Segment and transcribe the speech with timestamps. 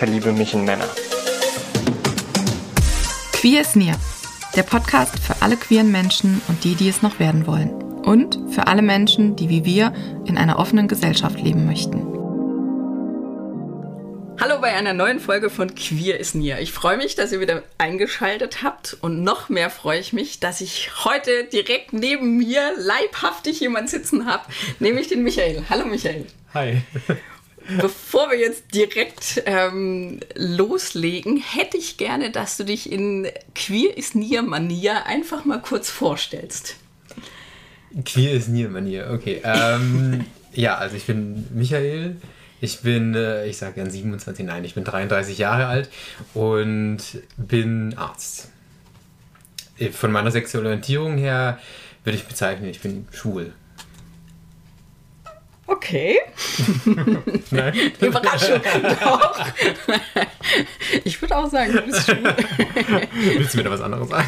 [0.00, 0.88] verliebe mich in Männer.
[3.34, 3.98] Queer ist Near,
[4.56, 7.70] der Podcast für alle queeren Menschen und die, die es noch werden wollen.
[8.02, 9.92] Und für alle Menschen, die wie wir
[10.24, 11.98] in einer offenen Gesellschaft leben möchten.
[14.40, 16.58] Hallo bei einer neuen Folge von Queer ist Nia.
[16.60, 20.62] Ich freue mich, dass ihr wieder eingeschaltet habt und noch mehr freue ich mich, dass
[20.62, 24.44] ich heute direkt neben mir leibhaftig jemand sitzen habe,
[24.78, 25.64] nämlich den Michael.
[25.68, 26.24] Hallo Michael.
[26.54, 26.80] Hi.
[27.78, 34.14] Bevor wir jetzt direkt ähm, loslegen, hätte ich gerne, dass du dich in Queer ist
[34.14, 36.76] Nia Manier einfach mal kurz vorstellst.
[38.04, 39.40] Queer ist Nia Manier, okay.
[39.44, 42.16] Ähm, ja, also ich bin Michael.
[42.62, 45.88] Ich bin, äh, ich sage gern 27, nein, ich bin 33 Jahre alt
[46.34, 46.98] und
[47.38, 48.50] bin Arzt.
[49.78, 51.58] Äh, von meiner sexuellen Orientierung her
[52.04, 53.52] würde ich bezeichnen, ich bin schwul.
[55.70, 56.18] Okay.
[57.50, 57.92] Nein.
[58.00, 58.60] Überraschung.
[59.00, 59.46] Doch.
[61.04, 62.18] Ich würde auch sagen, du bist schwul.
[63.12, 64.26] Willst du mir da was anderes sagen?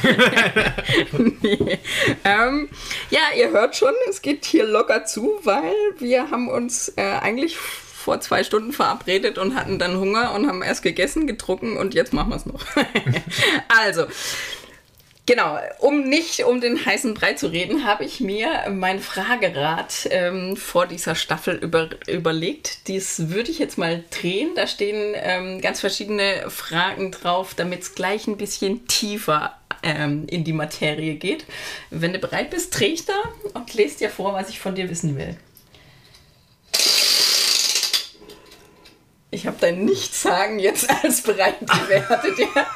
[1.43, 1.79] nee.
[2.25, 2.69] Ähm,
[3.11, 7.57] ja, ihr hört schon, es geht hier locker zu, weil wir haben uns äh, eigentlich
[7.57, 12.13] vor zwei Stunden verabredet und hatten dann Hunger und haben erst gegessen, getrunken und jetzt
[12.13, 12.65] machen wir es noch.
[13.69, 14.07] also,
[15.25, 20.57] Genau, um nicht um den heißen Brei zu reden, habe ich mir mein Fragerad ähm,
[20.57, 22.89] vor dieser Staffel über, überlegt.
[22.89, 24.51] Dies würde ich jetzt mal drehen.
[24.57, 30.43] Da stehen ähm, ganz verschiedene Fragen drauf, damit es gleich ein bisschen tiefer ähm, in
[30.43, 31.45] die Materie geht.
[31.91, 33.15] Wenn du bereit bist, drehe ich da
[33.55, 35.37] und lese dir vor, was ich von dir wissen will.
[39.35, 42.39] Ich habe dein Nichtsagen jetzt als bereit gewertet.
[42.39, 42.67] Ja.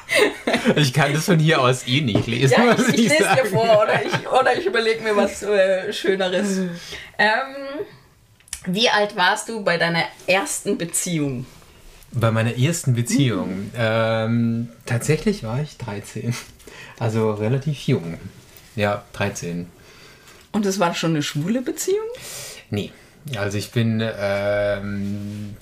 [0.76, 2.54] Ich kann das von hier aus eh nicht lesen.
[2.56, 3.40] Ja, ich, ich, ich lese sagen.
[3.44, 6.60] dir vor oder ich, oder ich überlege mir was äh, Schöneres.
[7.18, 7.84] Ähm,
[8.64, 11.44] wie alt warst du bei deiner ersten Beziehung?
[12.12, 13.64] Bei meiner ersten Beziehung?
[13.64, 13.70] Mhm.
[13.76, 16.34] Ähm, tatsächlich war ich 13.
[16.98, 18.18] Also relativ jung.
[18.76, 19.66] Ja, 13.
[20.52, 22.06] Und es war schon eine schwule Beziehung?
[22.70, 22.92] Nee.
[23.36, 25.56] Also ich bin ähm,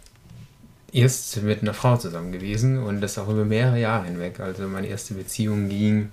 [0.95, 4.41] erst mit einer Frau zusammen gewesen und das auch über mehrere Jahre hinweg.
[4.41, 6.11] Also meine erste Beziehung ging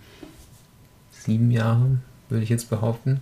[1.12, 2.00] sieben Jahre,
[2.30, 3.22] würde ich jetzt behaupten.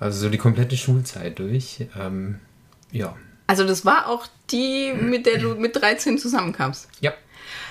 [0.00, 1.86] Also so die komplette Schulzeit durch.
[1.98, 2.40] Ähm,
[2.90, 3.16] ja.
[3.46, 6.88] Also das war auch die, mit der du mit 13 zusammenkamst?
[7.00, 7.12] Ja.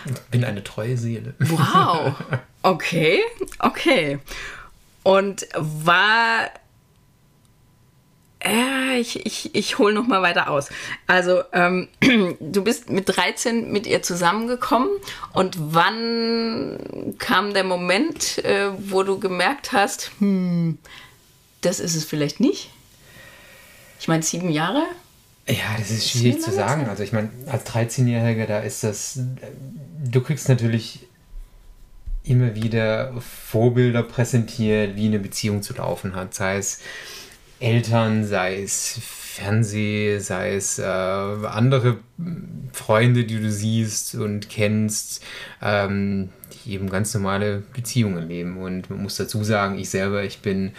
[0.05, 1.35] Ich bin eine treue Seele.
[1.39, 2.15] Wow.
[2.65, 3.19] Okay,
[3.59, 4.17] okay.
[5.03, 6.49] Und war
[8.45, 10.69] äh, ich, ich, ich hole noch mal weiter aus.
[11.07, 11.87] Also, ähm,
[12.39, 14.89] du bist mit 13 mit ihr zusammengekommen
[15.33, 20.77] und wann kam der Moment, äh, wo du gemerkt hast, hm,
[21.61, 22.69] das ist es vielleicht nicht?
[23.99, 24.83] Ich meine, sieben Jahre?
[25.47, 26.87] Ja, das ist schwierig zu sagen.
[26.89, 29.19] Also ich meine, als 13-Jähriger, da ist das,
[30.03, 31.07] du kriegst natürlich
[32.23, 36.33] immer wieder Vorbilder präsentiert, wie eine Beziehung zu laufen hat.
[36.33, 36.79] Sei es
[37.59, 41.97] Eltern, sei es Fernseh, sei es äh, andere
[42.71, 45.23] Freunde, die du siehst und kennst,
[45.61, 46.29] ähm,
[46.65, 48.57] die eben ganz normale Beziehungen leben.
[48.57, 50.71] Und man muss dazu sagen, ich selber, ich bin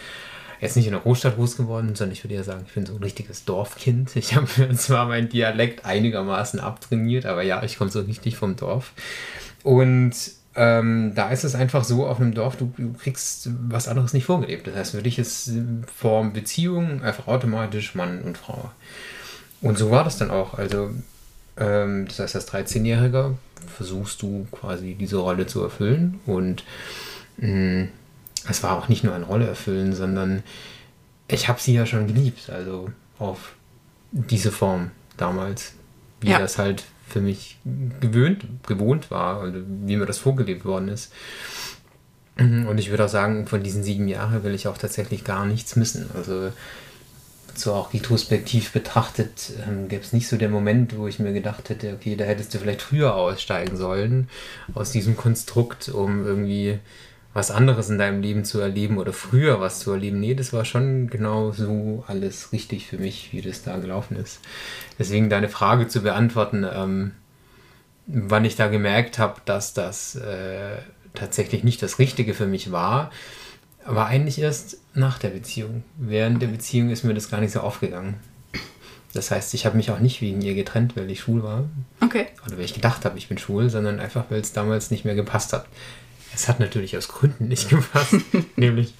[0.59, 2.95] jetzt nicht in der Großstadt groß geworden, sondern ich würde ja sagen, ich bin so
[2.95, 4.15] ein richtiges Dorfkind.
[4.15, 8.93] Ich habe zwar meinen Dialekt einigermaßen abtrainiert, aber ja, ich komme so richtig vom Dorf.
[9.63, 10.13] Und
[10.57, 14.25] ähm, da ist es einfach so auf einem Dorf, du, du, kriegst was anderes nicht
[14.25, 14.65] vorgelebt.
[14.65, 15.51] Das heißt, für dich ist
[15.95, 18.71] Form Beziehung einfach automatisch Mann und Frau.
[19.61, 20.55] Und so war das dann auch.
[20.55, 20.91] Also,
[21.57, 23.35] ähm, das heißt, als 13-Jähriger
[23.75, 26.19] versuchst du quasi diese Rolle zu erfüllen.
[26.25, 26.63] Und
[27.37, 27.89] mh, mm,
[28.49, 30.41] es war auch nicht nur eine Rolle erfüllen, sondern
[31.27, 32.49] ich habe sie ja schon geliebt.
[32.49, 32.89] Also
[33.19, 33.53] auf
[34.11, 35.73] diese Form damals,
[36.19, 36.39] wie ja.
[36.39, 37.57] das halt für mich
[38.01, 41.11] gewöhnt, gewohnt war, wie mir das vorgelebt worden ist.
[42.37, 45.75] Und ich würde auch sagen, von diesen sieben Jahren will ich auch tatsächlich gar nichts
[45.75, 46.09] missen.
[46.13, 46.51] Also
[47.55, 51.69] so auch retrospektiv betrachtet, ähm, gäbe es nicht so den Moment, wo ich mir gedacht
[51.69, 54.29] hätte, okay, da hättest du vielleicht früher aussteigen sollen
[54.75, 56.77] aus diesem Konstrukt, um irgendwie
[57.37, 60.19] was anderes in deinem Leben zu erleben oder früher was zu erleben.
[60.19, 64.39] Nee, das war schon genau so alles richtig für mich, wie das da gelaufen ist.
[64.97, 67.11] Deswegen deine Frage zu beantworten, ähm,
[68.07, 70.77] wann ich da gemerkt habe, dass das äh,
[71.13, 73.11] tatsächlich nicht das Richtige für mich war,
[73.85, 75.83] war eigentlich erst nach der Beziehung.
[75.95, 78.15] Während der Beziehung ist mir das gar nicht so aufgegangen.
[79.13, 81.65] Das heißt, ich habe mich auch nicht wegen ihr getrennt, weil ich schwul war.
[82.03, 82.25] Okay.
[82.47, 85.15] Oder weil ich gedacht habe, ich bin schwul, sondern einfach, weil es damals nicht mehr
[85.15, 85.67] gepasst hat.
[86.37, 88.13] Es hat natürlich aus Gründen nicht gepasst.
[88.55, 88.93] nämlich,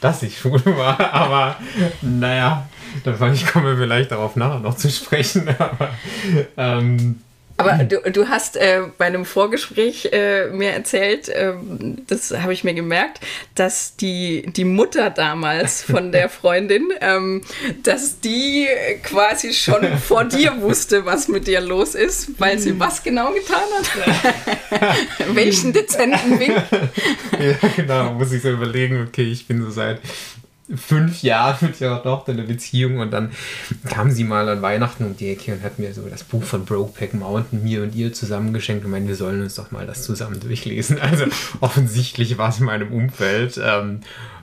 [0.00, 1.12] dass ich schwul war.
[1.12, 1.56] Aber
[2.00, 2.68] naja,
[3.02, 5.48] da komme ich vielleicht darauf nachher noch zu sprechen.
[5.58, 5.90] Aber
[6.56, 7.22] ähm,
[7.58, 11.54] aber du, du hast äh, bei einem Vorgespräch äh, mir erzählt, äh,
[12.06, 13.20] das habe ich mir gemerkt,
[13.54, 17.42] dass die, die Mutter damals von der Freundin, ähm,
[17.82, 18.66] dass die
[19.02, 23.56] quasi schon vor dir wusste, was mit dir los ist, weil sie was genau getan
[23.78, 24.96] hat.
[25.34, 26.56] Welchen dezenten Wink?
[27.40, 30.00] ja, genau, muss ich so überlegen, okay, ich bin so seit
[30.74, 33.30] fünf Jahren mit ihrer Tochter eine Beziehung und dann
[33.88, 36.64] kam sie mal an Weihnachten um die Ecke und hat mir so das Buch von
[36.64, 40.40] Brokeback Mountain mir und ihr zusammengeschenkt und meinte, wir sollen uns doch mal das zusammen
[40.40, 40.98] durchlesen.
[41.06, 41.26] Also
[41.60, 44.00] offensichtlich war es in meinem Umfeld ähm,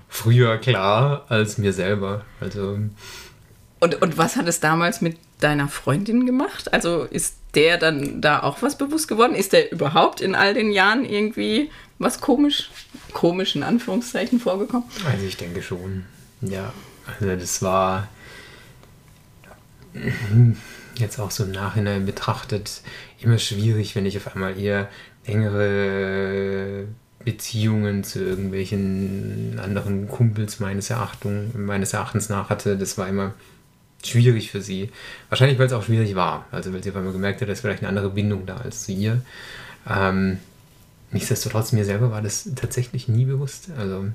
[0.08, 2.22] früher klar als mir selber.
[2.40, 2.80] Also
[3.84, 6.74] und, und was hat es damals mit deiner Freundin gemacht?
[6.74, 9.36] Also ist der dann da auch was bewusst geworden?
[9.36, 12.70] Ist der überhaupt in all den Jahren irgendwie was komisch,
[13.12, 14.88] komisch in Anführungszeichen vorgekommen?
[15.06, 16.06] Also ich denke schon.
[16.44, 16.74] Ja,
[17.08, 18.08] also das war
[20.96, 22.82] jetzt auch so im Nachhinein betrachtet
[23.20, 24.90] immer schwierig, wenn ich auf einmal eher
[25.26, 26.86] engere
[27.24, 32.78] Beziehungen zu irgendwelchen anderen Kumpels meines, Erachtung, meines Erachtens nach hatte.
[32.78, 33.34] Das war immer
[34.04, 34.92] schwierig für sie.
[35.30, 36.46] Wahrscheinlich, weil es auch schwierig war.
[36.52, 38.92] Also, weil sie auf einmal gemerkt hat, dass vielleicht eine andere Bindung da als zu
[38.92, 39.22] ihr.
[39.90, 40.40] Ähm,
[41.12, 43.70] nichtsdestotrotz, mir selber war das tatsächlich nie bewusst.
[43.78, 44.08] Also,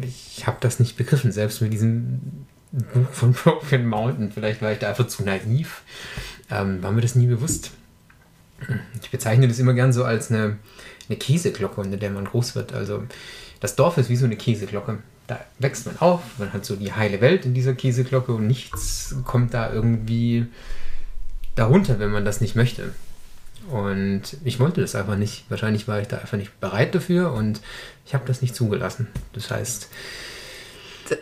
[0.00, 4.32] ich habe das nicht begriffen, selbst mit diesem Buch von Broken Mountain.
[4.32, 5.82] Vielleicht war ich da einfach zu naiv.
[6.50, 7.70] Ähm, war mir das nie bewusst.
[9.02, 10.58] Ich bezeichne das immer gern so als eine,
[11.08, 12.72] eine Käseglocke, unter der man groß wird.
[12.72, 13.04] Also,
[13.60, 16.92] das Dorf ist wie so eine Käseglocke da wächst man auf, man hat so die
[16.92, 20.46] heile Welt in dieser Käseglocke und nichts kommt da irgendwie
[21.54, 22.94] darunter, wenn man das nicht möchte.
[23.70, 25.46] Und ich wollte das einfach nicht.
[25.48, 27.62] Wahrscheinlich war ich da einfach nicht bereit dafür und
[28.06, 29.08] ich habe das nicht zugelassen.
[29.32, 29.88] Das heißt.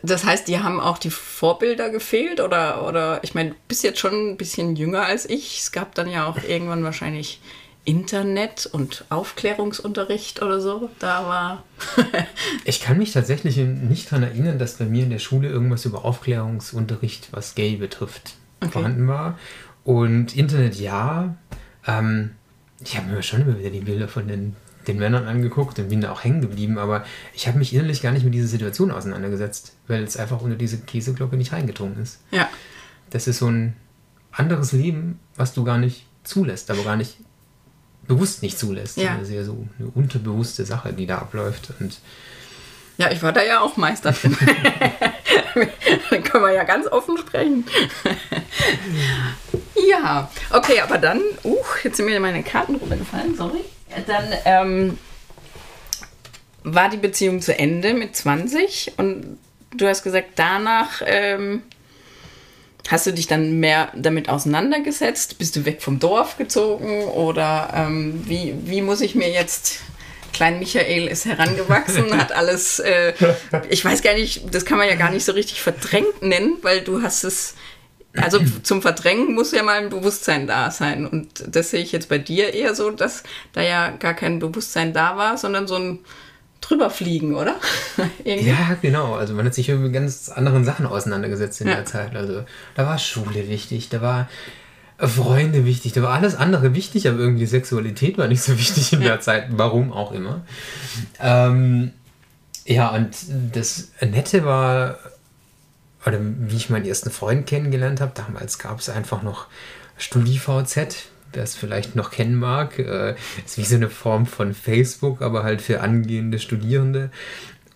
[0.03, 4.31] Das heißt, die haben auch die Vorbilder gefehlt oder, oder ich meine, bist jetzt schon
[4.31, 5.59] ein bisschen jünger als ich.
[5.59, 7.41] Es gab dann ja auch irgendwann wahrscheinlich
[7.85, 11.65] Internet und Aufklärungsunterricht oder so da war?
[12.65, 16.05] ich kann mich tatsächlich nicht daran erinnern, dass bei mir in der Schule irgendwas über
[16.05, 18.71] Aufklärungsunterricht, was Gay betrifft, okay.
[18.71, 19.39] vorhanden war.
[19.85, 21.35] Und Internet ja.
[21.87, 22.33] Ähm,
[22.85, 24.55] ich habe mir schon immer wieder die Bilder von den,
[24.87, 28.13] den Männern angeguckt und bin da auch hängen geblieben, aber ich habe mich innerlich gar
[28.13, 32.21] nicht mit dieser Situation auseinandergesetzt, weil es einfach unter diese Käseglocke nicht reingedrungen ist.
[32.31, 32.49] Ja.
[33.11, 33.77] Das ist so ein
[34.31, 37.19] anderes Leben, was du gar nicht zulässt, aber gar nicht
[38.07, 38.97] bewusst nicht zulässt.
[38.97, 39.13] Ja.
[39.13, 41.73] Eine sehr so eine unterbewusste Sache, die da abläuft.
[41.79, 42.01] Und
[42.99, 44.37] ja, ich war da ja auch Meister drin.
[46.11, 47.65] dann können wir ja ganz offen sprechen.
[49.91, 53.65] ja, okay, aber dann, uh, jetzt sind mir meine Karten runtergefallen, sorry.
[54.07, 54.99] Dann ähm,
[56.65, 59.39] war die Beziehung zu Ende mit 20 und
[59.77, 61.63] du hast gesagt, danach ähm,
[62.89, 65.39] Hast du dich dann mehr damit auseinandergesetzt?
[65.39, 67.05] Bist du weg vom Dorf gezogen?
[67.05, 69.81] Oder ähm, wie, wie muss ich mir jetzt
[70.33, 73.13] Klein Michael ist herangewachsen, hat alles, äh,
[73.69, 76.81] ich weiß gar nicht, das kann man ja gar nicht so richtig verdrängt nennen, weil
[76.81, 77.55] du hast es,
[78.17, 81.07] also zum Verdrängen muss ja mal ein Bewusstsein da sein.
[81.07, 84.93] Und das sehe ich jetzt bei dir eher so, dass da ja gar kein Bewusstsein
[84.93, 86.01] da war, sondern so ein
[86.61, 87.57] drüber fliegen, oder?
[88.25, 89.15] ja, genau.
[89.15, 91.77] Also man hat sich mit ganz anderen Sachen auseinandergesetzt in ja.
[91.77, 92.15] der Zeit.
[92.15, 94.29] Also da war Schule wichtig, da war
[94.99, 99.03] Freunde wichtig, da war alles andere wichtig, aber irgendwie Sexualität war nicht so wichtig in
[99.03, 99.09] ja.
[99.09, 100.43] der Zeit, warum auch immer.
[101.21, 101.93] Ähm,
[102.65, 103.11] ja, und
[103.53, 104.99] das Nette war,
[106.07, 109.47] oder wie ich meinen ersten Freund kennengelernt habe, damals gab es einfach noch
[109.99, 112.79] StudiVZ, wer es vielleicht noch kennen mag.
[112.79, 117.11] Äh, ist wie so eine Form von Facebook, aber halt für angehende Studierende.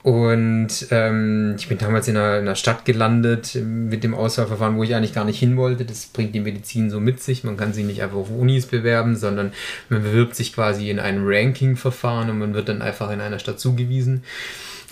[0.07, 4.85] Und ähm, ich bin damals in einer, in einer, Stadt gelandet mit dem Auswahlverfahren, wo
[4.85, 5.85] ich eigentlich gar nicht hin wollte.
[5.85, 7.43] Das bringt die Medizin so mit sich.
[7.43, 9.53] Man kann sich nicht einfach auf Unis bewerben, sondern
[9.89, 13.59] man bewirbt sich quasi in einem Ranking-Verfahren und man wird dann einfach in einer Stadt
[13.59, 14.23] zugewiesen.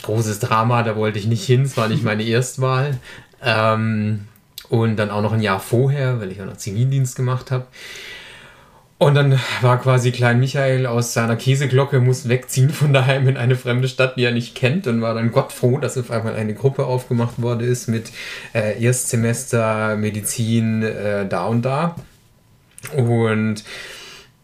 [0.05, 2.99] Großes Drama, da wollte ich nicht hin, es war nicht meine Erstwahl.
[3.43, 4.27] Ähm,
[4.69, 7.67] und dann auch noch ein Jahr vorher, weil ich auch noch Zivildienst gemacht habe.
[8.99, 13.57] Und dann war quasi Klein Michael aus seiner Käseglocke, muss wegziehen von daheim in eine
[13.57, 16.55] fremde Stadt, die er nicht kennt und war dann Gott froh, dass auf einmal eine
[16.55, 18.13] Gruppe aufgemacht worden ist mit
[18.55, 21.97] äh, Erstsemester Medizin äh, da und da.
[22.97, 23.65] Und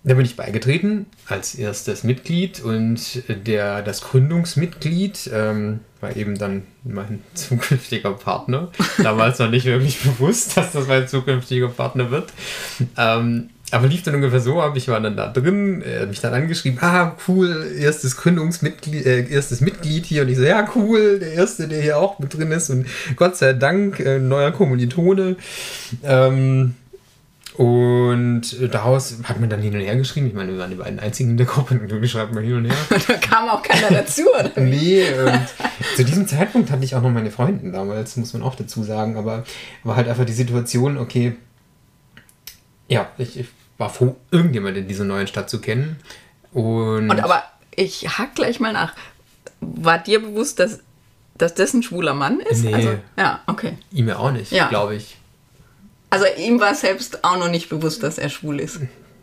[0.03, 6.63] da bin ich beigetreten als erstes Mitglied und der, das Gründungsmitglied ähm, war eben dann
[6.85, 8.71] mein zukünftiger Partner.
[9.03, 12.33] Damals noch nicht wirklich bewusst, dass das mein zukünftiger Partner wird.
[12.97, 16.21] Ähm, aber lief dann ungefähr so ab, ich war dann da drin, er hat mich
[16.21, 20.23] dann angeschrieben, ah, cool, erstes Gründungsmitglied, äh, erstes Mitglied hier.
[20.23, 22.71] Und ich so, ja, cool, der erste, der hier auch mit drin ist.
[22.71, 25.37] Und Gott sei Dank, äh, neuer Kommilitone.
[26.03, 26.75] Ähm,
[27.61, 30.29] und daraus hat man dann hin und her geschrieben.
[30.29, 31.75] Ich meine, wir waren die beiden einzigen in der Gruppe.
[31.75, 32.75] Natürlich schreibt man hin und her.
[33.07, 34.51] da kam auch keiner dazu, oder?
[34.63, 35.47] nee, und
[35.95, 39.19] zu diesem Zeitpunkt hatte ich auch noch meine Freundin damals, muss man auch dazu sagen.
[39.19, 39.45] Aber
[39.85, 41.37] war halt einfach die Situation, okay,
[42.89, 45.99] ja, ich, ich war froh, irgendjemand in dieser neuen Stadt zu kennen.
[46.55, 47.43] Und, und aber
[47.77, 48.95] ich hack gleich mal nach.
[49.61, 50.81] War dir bewusst, dass,
[51.37, 52.65] dass das ein schwuler Mann ist?
[52.65, 52.73] Nee.
[52.73, 53.75] Also, ja, okay.
[53.93, 54.69] Ihm ja auch nicht, Ja.
[54.69, 55.20] glaube ich.
[56.11, 58.81] Also ihm war selbst auch noch nicht bewusst, dass er schwul ist.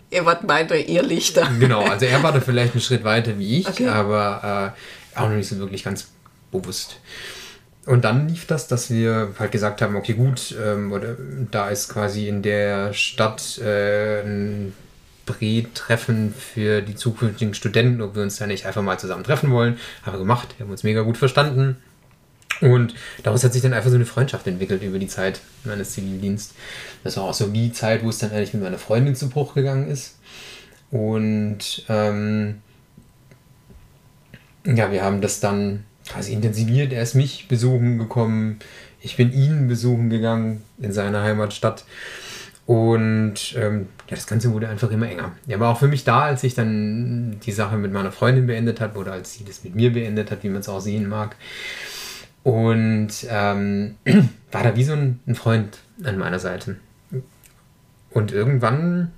[0.10, 1.50] Ihr wart beide Irrlichter.
[1.60, 3.88] Genau, also er war da vielleicht einen Schritt weiter wie ich, Okay.
[3.88, 4.74] aber
[5.16, 6.08] äh, auch noch nicht so wirklich ganz
[6.52, 7.00] bewusst.
[7.86, 11.16] Und dann lief das, dass wir halt gesagt haben, okay gut, ähm, oder,
[11.52, 14.74] da ist quasi in der Stadt äh, ein
[15.26, 19.78] Bre-Treffen für die zukünftigen Studenten, ob wir uns da nicht einfach mal zusammen treffen wollen.
[20.04, 21.78] Haben wir gemacht, wir haben uns mega gut verstanden.
[22.62, 26.56] Und daraus hat sich dann einfach so eine Freundschaft entwickelt über die Zeit meines Zivildienstes.
[27.04, 29.54] Das war auch so die Zeit, wo es dann eigentlich mit meiner Freundin zu Bruch
[29.54, 30.18] gegangen ist.
[30.92, 32.62] Und ähm,
[34.66, 36.94] ja, wir haben das dann quasi intensiviert.
[36.94, 38.60] Er ist mich besuchen gekommen,
[39.02, 41.86] ich bin ihn besuchen gegangen in seiner Heimatstadt.
[42.66, 45.32] Und ähm, ja, das Ganze wurde einfach immer enger.
[45.48, 48.82] Er war auch für mich da, als ich dann die Sache mit meiner Freundin beendet
[48.82, 51.38] habe oder als sie das mit mir beendet hat, wie man es auch sehen mag.
[52.48, 53.96] Und ähm,
[54.54, 56.78] war da wie so ein, ein Freund an meiner Seite.
[58.10, 59.12] Und irgendwann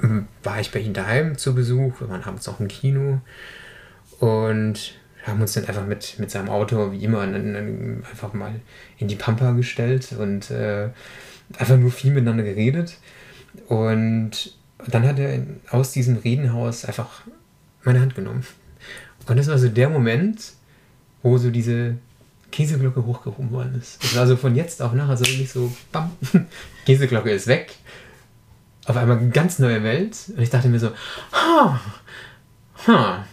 [0.00, 2.00] ähm, war ich bei ihm daheim zu Besuch.
[2.00, 3.20] Wir waren abends auch im Kino
[4.20, 8.60] und haben uns dann einfach mit, mit seinem Auto, wie immer, einfach mal
[8.98, 10.90] in die Pampa gestellt und äh,
[11.58, 12.96] einfach nur viel miteinander geredet.
[13.66, 14.54] Und
[14.86, 17.22] dann hat er aus diesem Redenhaus einfach
[17.82, 18.46] meine Hand genommen.
[19.26, 20.59] Und das war so der Moment,
[21.22, 21.96] wo so diese
[22.50, 24.02] Käseglocke hochgehoben worden ist.
[24.02, 26.10] Es war so von jetzt auf nachher so wirklich so, bam,
[26.86, 27.74] Käseglocke ist weg.
[28.86, 30.16] Auf einmal eine ganz neue Welt.
[30.28, 30.90] Und ich dachte mir so,
[31.32, 31.80] ha,
[32.86, 33.24] ha.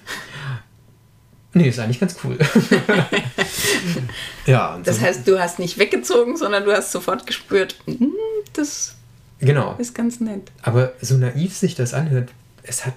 [1.54, 2.38] Nee, ist eigentlich ganz cool.
[4.46, 4.76] ja.
[4.76, 8.12] Und Das so, heißt, du hast nicht weggezogen, sondern du hast sofort gespürt, "Hm,
[8.54, 8.96] das
[9.40, 9.74] genau.
[9.80, 10.52] ist ganz nett.
[10.62, 12.30] Aber so naiv sich das anhört,
[12.62, 12.94] es hat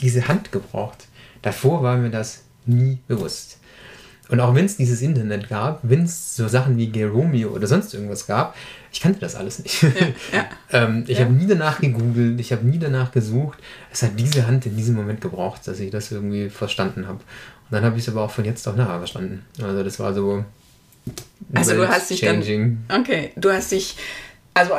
[0.00, 1.08] diese Hand gebraucht.
[1.42, 3.58] Davor war mir das nie bewusst.
[4.30, 7.92] Und auch wenn es dieses Internet gab, wenn es so Sachen wie Geromeo oder sonst
[7.94, 8.54] irgendwas gab,
[8.92, 9.82] ich kannte das alles nicht.
[9.82, 10.46] Ja.
[10.72, 11.24] ähm, ich Ja.
[11.24, 13.58] habe nie danach gegoogelt, ich habe nie danach gesucht.
[13.92, 17.18] Es hat diese Hand in diesem Moment gebraucht, dass ich das irgendwie verstanden habe.
[17.18, 19.44] Und dann habe ich es aber auch von jetzt auf nachher verstanden.
[19.62, 20.44] Also das war so.
[21.54, 22.40] Also du hast dich dann.
[22.42, 22.78] changing.
[22.88, 23.96] Okay, du hast dich.
[24.54, 24.74] Also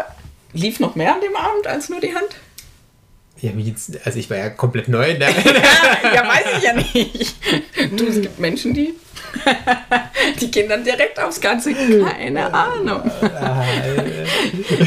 [0.53, 2.27] lief noch mehr an dem Abend als nur die Hand?
[3.39, 5.17] Ja, wie jetzt, also ich war ja komplett neu.
[5.17, 5.19] Ne?
[6.13, 7.35] ja, weiß ich ja nicht.
[7.97, 8.93] Du, es gibt Menschen, die.
[10.41, 11.73] die gehen dann direkt aufs Ganze.
[11.73, 13.09] Keine Ahnung.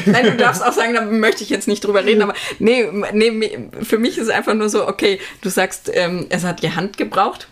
[0.07, 3.59] Nein, du darfst auch sagen, da möchte ich jetzt nicht drüber reden, aber nee, nee,
[3.83, 6.97] für mich ist es einfach nur so, okay, du sagst, ähm, es hat die Hand
[6.97, 7.49] gebraucht.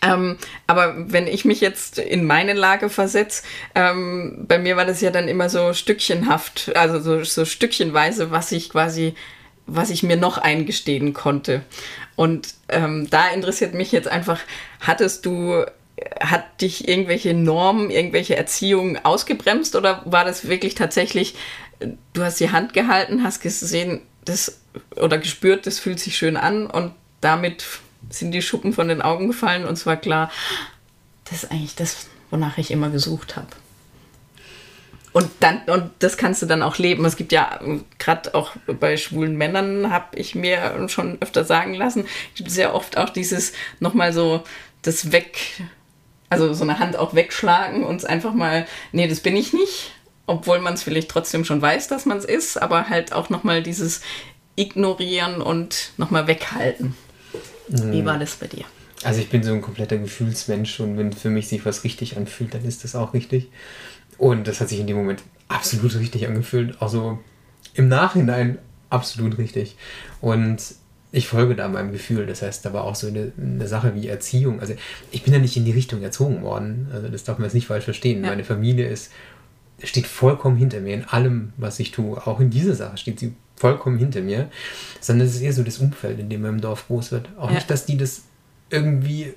[0.00, 3.42] Ähm, aber wenn ich mich jetzt in meine Lage versetze,
[3.74, 8.52] ähm, bei mir war das ja dann immer so stückchenhaft, also so, so stückchenweise, was
[8.52, 9.14] ich quasi,
[9.66, 11.62] was ich mir noch eingestehen konnte.
[12.14, 14.40] Und ähm, da interessiert mich jetzt einfach,
[14.80, 15.64] hattest du,
[16.20, 21.34] hat dich irgendwelche Normen, irgendwelche Erziehungen ausgebremst oder war das wirklich tatsächlich,
[22.12, 24.60] du hast die Hand gehalten, hast gesehen, das
[24.96, 27.64] oder gespürt, das fühlt sich schön an und damit
[28.10, 30.30] sind die Schuppen von den Augen gefallen und es war klar,
[31.24, 33.48] das ist eigentlich das, wonach ich immer gesucht habe.
[35.12, 37.04] Und dann, und das kannst du dann auch leben.
[37.04, 37.60] Es gibt ja,
[37.98, 42.98] gerade auch bei schwulen Männern, habe ich mir schon öfter sagen lassen, gibt ja oft
[42.98, 44.44] auch dieses nochmal so
[44.82, 45.62] das Weg,
[46.30, 49.92] also so eine Hand auch wegschlagen und es einfach mal, nee, das bin ich nicht,
[50.26, 53.62] obwohl man es vielleicht trotzdem schon weiß, dass man es ist, aber halt auch nochmal
[53.62, 54.00] dieses
[54.56, 56.94] Ignorieren und nochmal weghalten.
[57.68, 58.64] Wie war das bei dir?
[59.04, 62.54] Also ich bin so ein kompletter Gefühlsmensch und wenn für mich sich was richtig anfühlt,
[62.54, 63.48] dann ist das auch richtig.
[64.16, 66.80] Und das hat sich in dem Moment absolut richtig angefühlt.
[66.80, 67.18] Also
[67.74, 68.58] im Nachhinein
[68.90, 69.76] absolut richtig.
[70.20, 70.60] Und
[71.10, 72.26] ich folge da meinem Gefühl.
[72.26, 74.60] Das heißt, da war auch so eine, eine Sache wie Erziehung.
[74.60, 74.74] Also
[75.10, 76.88] ich bin ja nicht in die Richtung erzogen worden.
[76.92, 78.22] Also das darf man jetzt nicht falsch verstehen.
[78.22, 78.30] Ja.
[78.30, 79.10] Meine Familie ist,
[79.82, 82.16] steht vollkommen hinter mir in allem, was ich tue.
[82.26, 84.50] Auch in dieser Sache steht sie vollkommen hinter mir,
[85.00, 87.28] sondern es ist eher so das Umfeld, in dem man im Dorf groß wird.
[87.38, 87.54] Auch Ja.
[87.56, 88.22] nicht, dass die das
[88.70, 89.32] irgendwie,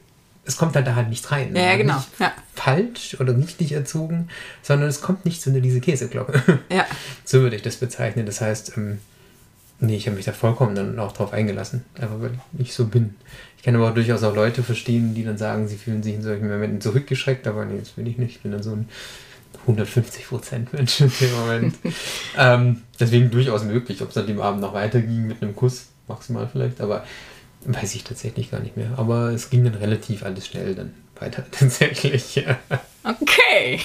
[0.46, 1.56] es kommt halt da halt nicht rein.
[1.56, 1.96] Ja, ja, genau.
[1.96, 2.34] Nicht Ja.
[2.54, 4.28] falsch oder richtig erzogen,
[4.62, 6.60] sondern es kommt nicht unter diese Käseglocke.
[6.72, 6.86] Ja.
[7.26, 8.26] So würde ich das bezeichnen.
[8.26, 9.00] Das heißt, ähm,
[9.82, 13.16] nee, ich habe mich da vollkommen dann auch drauf eingelassen, einfach weil ich so bin.
[13.58, 16.22] Ich kann aber auch durchaus auch Leute verstehen, die dann sagen, sie fühlen sich in
[16.22, 18.38] solchen Momenten zurückgeschreckt, aber nee, das bin ich nicht.
[18.38, 18.88] Ich bin dann so ein
[19.68, 21.76] 150% Mensch in dem Moment.
[22.38, 26.48] ähm, deswegen durchaus möglich, ob es an dem Abend noch weiterging mit einem Kuss, maximal
[26.52, 27.04] vielleicht, aber
[27.66, 28.92] weiß ich tatsächlich gar nicht mehr.
[28.98, 32.44] Aber es ging dann relativ alles schnell dann weiter tatsächlich.
[33.04, 33.80] Okay.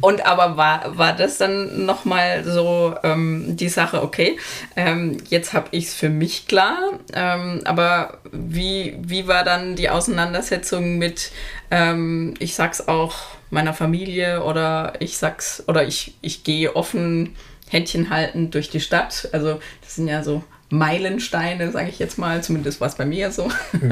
[0.00, 4.38] Und aber war, war das dann nochmal so ähm, die Sache, okay,
[4.76, 6.78] ähm, jetzt habe ich es für mich klar,
[7.12, 11.32] ähm, aber wie, wie war dann die Auseinandersetzung mit,
[11.70, 13.14] ähm, ich sag's auch
[13.50, 17.36] meiner Familie oder ich sag's, oder ich, ich gehe offen
[17.68, 19.28] Händchen halten durch die Stadt.
[19.32, 23.32] Also das sind ja so Meilensteine, sage ich jetzt mal, zumindest war es bei mir
[23.32, 23.50] so.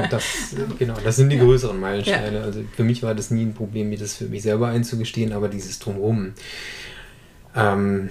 [0.09, 0.23] Das,
[0.79, 2.41] genau, das sind die größeren Meilensteine.
[2.41, 5.49] Also für mich war das nie ein Problem, mir das für mich selber einzugestehen, aber
[5.49, 6.33] dieses Drumherum.
[7.55, 8.09] Ähm,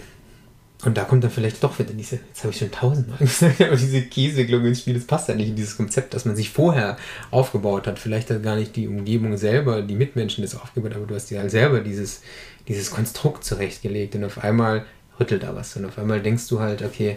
[0.84, 3.74] und da kommt dann vielleicht doch wieder diese, jetzt habe ich schon tausendmal gesagt, aber
[3.74, 6.96] diese Käseglocke ins Spiel, das passt ja nicht in dieses Konzept, dass man sich vorher
[7.30, 7.98] aufgebaut hat.
[7.98, 11.40] Vielleicht hat gar nicht die Umgebung selber, die Mitmenschen das aufgebaut, aber du hast dir
[11.40, 12.20] halt selber dieses,
[12.68, 14.84] dieses Konstrukt zurechtgelegt und auf einmal
[15.18, 17.16] rüttelt da was und auf einmal denkst du halt, okay,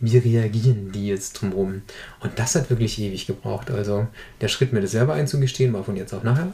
[0.00, 1.82] wie reagieren die jetzt drumherum?
[2.20, 3.70] Und das hat wirklich ewig gebraucht.
[3.70, 4.06] Also
[4.40, 6.52] der Schritt, mir das selber einzugestehen, war von jetzt auf nachher.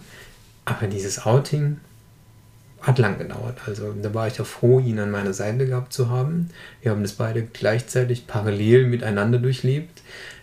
[0.65, 1.79] Aber dieses Outing
[2.81, 3.59] hat lang gedauert.
[3.67, 6.51] Also da war ich ja froh, ihn an meiner Seite gehabt zu haben.
[6.83, 10.03] Wir haben das beide gleichzeitig parallel miteinander durchlebt.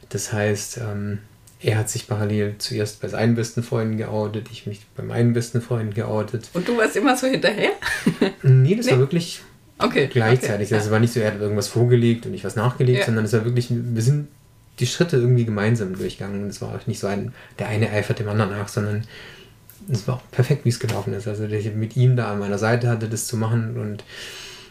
[0.09, 1.19] Das heißt, ähm,
[1.59, 5.61] er hat sich parallel zuerst bei seinen besten Freunden geoutet, ich mich bei meinen besten
[5.61, 6.49] Freunden geoutet.
[6.53, 7.71] Und du warst immer so hinterher?
[8.43, 9.41] Nee, das war wirklich
[9.83, 10.09] Okay.
[10.11, 10.67] gleichzeitig.
[10.67, 13.05] Okay, Also es war nicht so, er hat irgendwas vorgelegt und ich was nachgelegt, Ja.
[13.05, 14.27] sondern es war wirklich, wir sind
[14.79, 16.43] die Schritte irgendwie gemeinsam durchgegangen.
[16.43, 19.03] Und es war auch nicht so ein, der eine eifert dem anderen nach, sondern
[19.91, 21.27] es war auch perfekt, wie es gelaufen ist.
[21.27, 24.03] Also dass ich mit ihm da an meiner Seite hatte, das zu machen und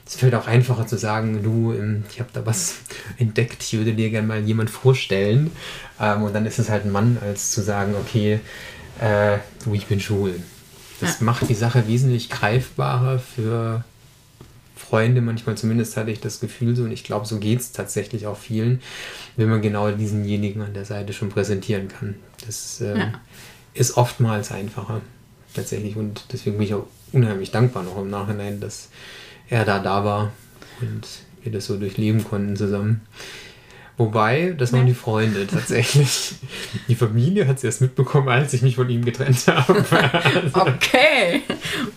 [0.06, 2.78] es fällt auch einfacher zu sagen, du, ähm, ich habe da was
[3.18, 5.52] entdeckt, ich würde dir gerne mal jemand vorstellen.
[6.00, 8.40] Ähm, und dann ist es halt ein Mann, als zu sagen, okay,
[9.00, 10.34] äh, du, ich bin schwul.
[11.00, 13.84] Das macht die Sache wesentlich greifbarer für
[14.90, 18.26] Freunde, manchmal zumindest hatte ich das Gefühl so, und ich glaube, so geht es tatsächlich
[18.26, 18.80] auch vielen,
[19.36, 22.16] wenn man genau diesenjenigen an der Seite schon präsentieren kann.
[22.44, 23.12] Das ähm, Ja.
[23.72, 25.00] ist oftmals einfacher,
[25.54, 25.96] tatsächlich.
[25.96, 28.88] Und deswegen bin ich auch unheimlich dankbar noch im Nachhinein, dass
[29.48, 30.32] er da da war
[30.80, 31.06] und
[31.42, 33.02] wir das so durchleben konnten zusammen.
[34.00, 36.32] Wobei, das waren die Freunde tatsächlich.
[36.88, 39.84] Die Familie hat es erst mitbekommen, als ich mich von ihm getrennt habe.
[40.54, 41.42] Okay.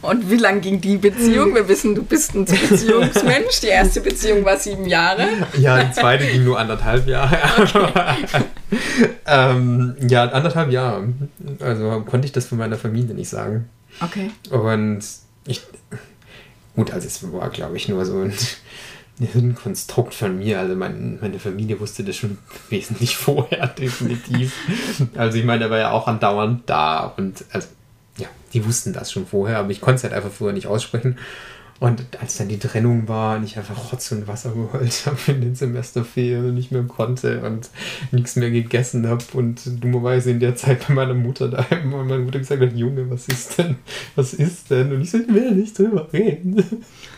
[0.02, 1.56] Und wie lang ging die Beziehung?
[1.56, 3.62] Wir wissen, du bist ein Beziehungsmensch.
[3.62, 5.30] Die erste Beziehung war sieben Jahre.
[5.58, 7.38] Ja, die zweite ging nur anderthalb Jahre.
[9.26, 11.08] ähm, ja, anderthalb Jahre.
[11.62, 13.70] Also konnte ich das von meiner Familie nicht sagen.
[14.02, 14.30] Okay.
[14.50, 15.00] Und
[15.48, 15.62] ich.
[16.76, 18.34] Gut, also es war, glaube ich, nur so ein,
[19.20, 20.60] ein Konstrukt von mir.
[20.60, 22.38] Also mein, meine Familie wusste das schon
[22.70, 24.54] wesentlich vorher, definitiv.
[25.16, 27.68] Also ich meine, er war ja auch andauernd da und also
[28.18, 31.18] ja, die wussten das schon vorher, aber ich konnte es halt einfach vorher nicht aussprechen.
[31.80, 35.42] Und als dann die Trennung war und ich einfach Rotz und Wasser geheult habe in
[35.42, 37.70] den Semesterferien und nicht mehr konnte und
[38.12, 42.24] nichts mehr gegessen habe und dummerweise in der Zeit bei meiner Mutter daheim und meine
[42.24, 43.76] Mutter gesagt hat, Junge, was ist denn?
[44.16, 44.94] Was ist denn?
[44.94, 46.64] Und ich so, ich will nicht drüber reden.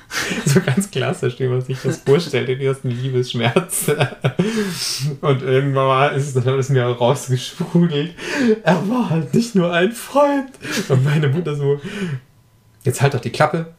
[0.46, 3.89] So ganz klassisch, wie man sich das vorstellt, den ersten Liebesschmerz.
[5.22, 8.13] Und irgendwann war, ist es dann alles mir rausgesprudelt.
[8.63, 10.52] Er war halt nicht nur ein Freund.
[10.89, 11.80] Und meine Mutter so,
[12.84, 13.74] jetzt halt doch die Klappe,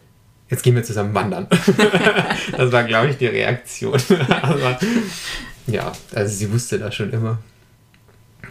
[0.51, 1.47] jetzt gehen wir zusammen wandern.
[2.57, 4.01] das war, glaube ich, die Reaktion.
[4.29, 4.79] Aber,
[5.67, 7.39] ja, also sie wusste das schon immer.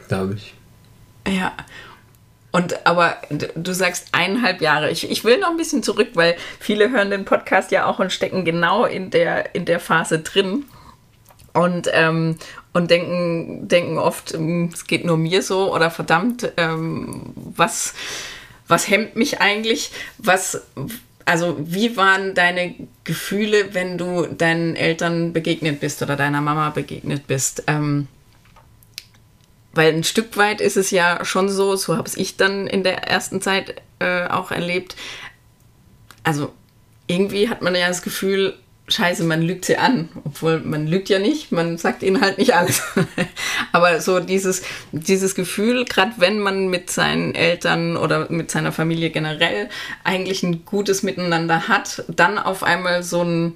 [0.08, 0.54] Glaube ich.
[1.28, 1.54] Ja.
[2.56, 3.18] Und aber
[3.56, 4.90] du sagst eineinhalb Jahre.
[4.90, 8.14] Ich, ich will noch ein bisschen zurück, weil viele hören den Podcast ja auch und
[8.14, 10.64] stecken genau in der, in der Phase drin.
[11.52, 12.38] Und, ähm,
[12.72, 17.94] und denken, denken oft, ähm, es geht nur mir so oder verdammt, ähm, was,
[18.70, 19.92] was hemmt mich eigentlich?
[20.18, 20.62] Was,
[21.26, 27.28] also wie waren deine Gefühle, wenn du deinen Eltern begegnet bist oder deiner Mama begegnet
[27.28, 27.64] bist?
[27.68, 28.08] Ähm,
[29.76, 33.04] weil ein Stück weit ist es ja schon so, so habe ich dann in der
[33.08, 34.96] ersten Zeit äh, auch erlebt.
[36.24, 36.52] Also
[37.08, 38.56] irgendwie hat man ja das Gefühl,
[38.88, 40.10] scheiße, man lügt sie an.
[40.24, 42.82] Obwohl man lügt ja nicht, man sagt ihnen halt nicht alles.
[43.72, 49.10] Aber so dieses, dieses Gefühl, gerade wenn man mit seinen Eltern oder mit seiner Familie
[49.10, 49.70] generell
[50.04, 53.54] eigentlich ein gutes Miteinander hat, dann auf einmal so ein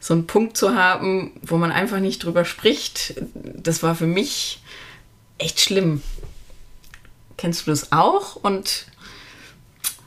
[0.00, 4.60] so einen Punkt zu haben, wo man einfach nicht drüber spricht, das war für mich
[5.38, 6.02] echt schlimm.
[7.36, 8.36] Kennst du das auch?
[8.36, 8.86] Und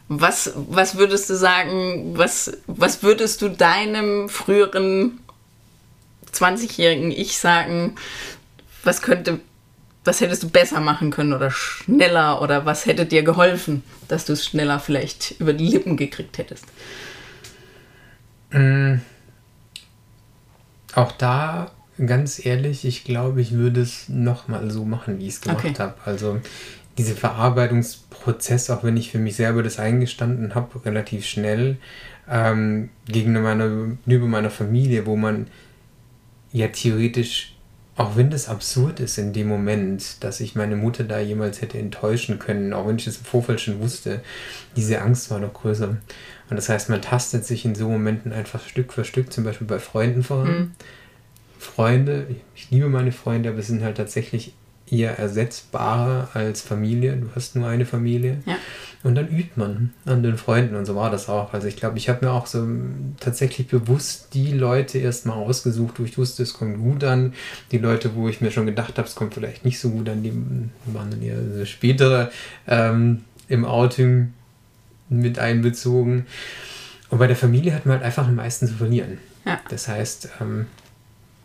[0.07, 5.21] was, was würdest du sagen, was, was würdest du deinem früheren
[6.33, 7.95] 20-jährigen Ich sagen,
[8.83, 9.39] was könnte,
[10.03, 14.33] was hättest du besser machen können oder schneller oder was hätte dir geholfen, dass du
[14.33, 16.65] es schneller vielleicht über die Lippen gekriegt hättest?
[18.51, 18.95] Mm.
[20.93, 21.71] Auch da,
[22.05, 25.73] ganz ehrlich, ich glaube, ich würde es nochmal so machen, wie ich es gemacht Okay.
[25.77, 25.95] habe.
[26.05, 26.39] Also
[26.97, 31.77] diese Verarbeitungsprozess, auch wenn ich für mich selber das eingestanden habe, relativ schnell
[32.29, 33.69] ähm, gegenüber meiner,
[34.05, 35.47] gegenüber meiner Familie, wo man
[36.51, 37.55] ja theoretisch,
[37.95, 41.77] auch wenn das absurd ist in dem Moment, dass ich meine Mutter da jemals hätte
[41.77, 44.21] enttäuschen können, auch wenn ich das im Vorfeld schon wusste,
[44.75, 45.89] diese Angst war noch größer.
[45.89, 49.67] Und das heißt, man tastet sich in so Momenten einfach Stück für Stück, zum Beispiel
[49.67, 50.75] bei Freunden voran.
[51.61, 54.53] Freunde, ich liebe meine Freunde, aber es sind halt tatsächlich
[54.89, 57.15] eher ersetzbarer als Familie.
[57.15, 58.39] Du hast nur eine Familie.
[58.47, 58.57] Ja.
[59.03, 61.53] Und dann übt man an den Freunden und so war das auch.
[61.53, 62.67] Also ich glaube, ich habe mir auch so
[63.19, 67.33] tatsächlich bewusst die Leute erstmal ausgesucht, wo ich wusste, es kommt gut an.
[67.71, 70.23] Die Leute, wo ich mir schon gedacht habe, es kommt vielleicht nicht so gut an,
[70.23, 70.33] die
[70.87, 72.31] waren dann eher so spätere
[72.67, 74.33] ähm, im Outing
[75.09, 76.25] mit einbezogen.
[77.09, 79.19] Und bei der Familie hat man halt einfach am meisten zu verlieren.
[79.45, 79.59] Ja.
[79.69, 80.65] Das heißt, ähm,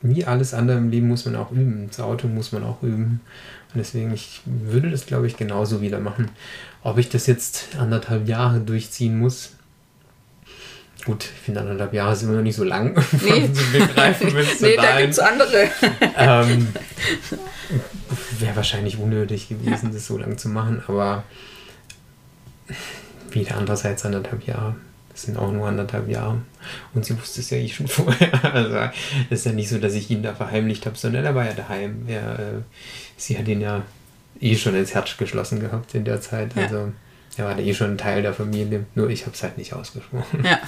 [0.02, 1.86] wie alles andere im Leben muss man auch üben.
[1.88, 3.20] Das Auto muss man auch üben.
[3.72, 6.30] Und deswegen, ich würde das, glaube ich, genauso wieder machen.
[6.82, 9.50] Ob ich das jetzt anderthalb Jahre durchziehen muss,
[11.04, 13.52] gut, ich finde anderthalb Jahre sind immer noch nicht so lang, Nee.
[13.52, 15.68] zu begreifen, wenn es nee, da gibt es andere.
[16.16, 16.68] ähm,
[18.38, 21.24] Wäre wahrscheinlich unnötig gewesen, das so lang zu machen, aber
[23.30, 24.76] wieder andererseits anderthalb Jahre.
[25.16, 26.42] Das sind auch nur anderthalb Jahre.
[26.92, 28.54] Und sie wusste es ja eh schon vorher.
[28.54, 28.76] Also
[29.30, 31.54] es ist ja nicht so, dass ich ihn da verheimlicht habe, sondern er war ja
[31.54, 32.04] daheim.
[32.06, 32.52] Er, äh,
[33.16, 33.82] sie hat ihn ja
[34.42, 36.54] eh schon ins Herz geschlossen gehabt in der Zeit.
[36.54, 36.64] Ja.
[36.64, 36.92] Also
[37.38, 38.84] er war da eh schon ein Teil der Familie.
[38.94, 40.44] Nur ich habe es halt nicht ausgesprochen.
[40.44, 40.60] Ja.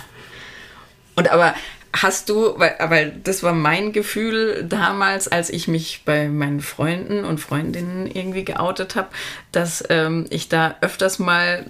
[1.14, 1.54] Und aber
[1.92, 7.24] hast du, weil, weil das war mein Gefühl damals, als ich mich bei meinen Freunden
[7.24, 9.08] und Freundinnen irgendwie geoutet habe,
[9.52, 11.66] dass ähm, ich da öfters mal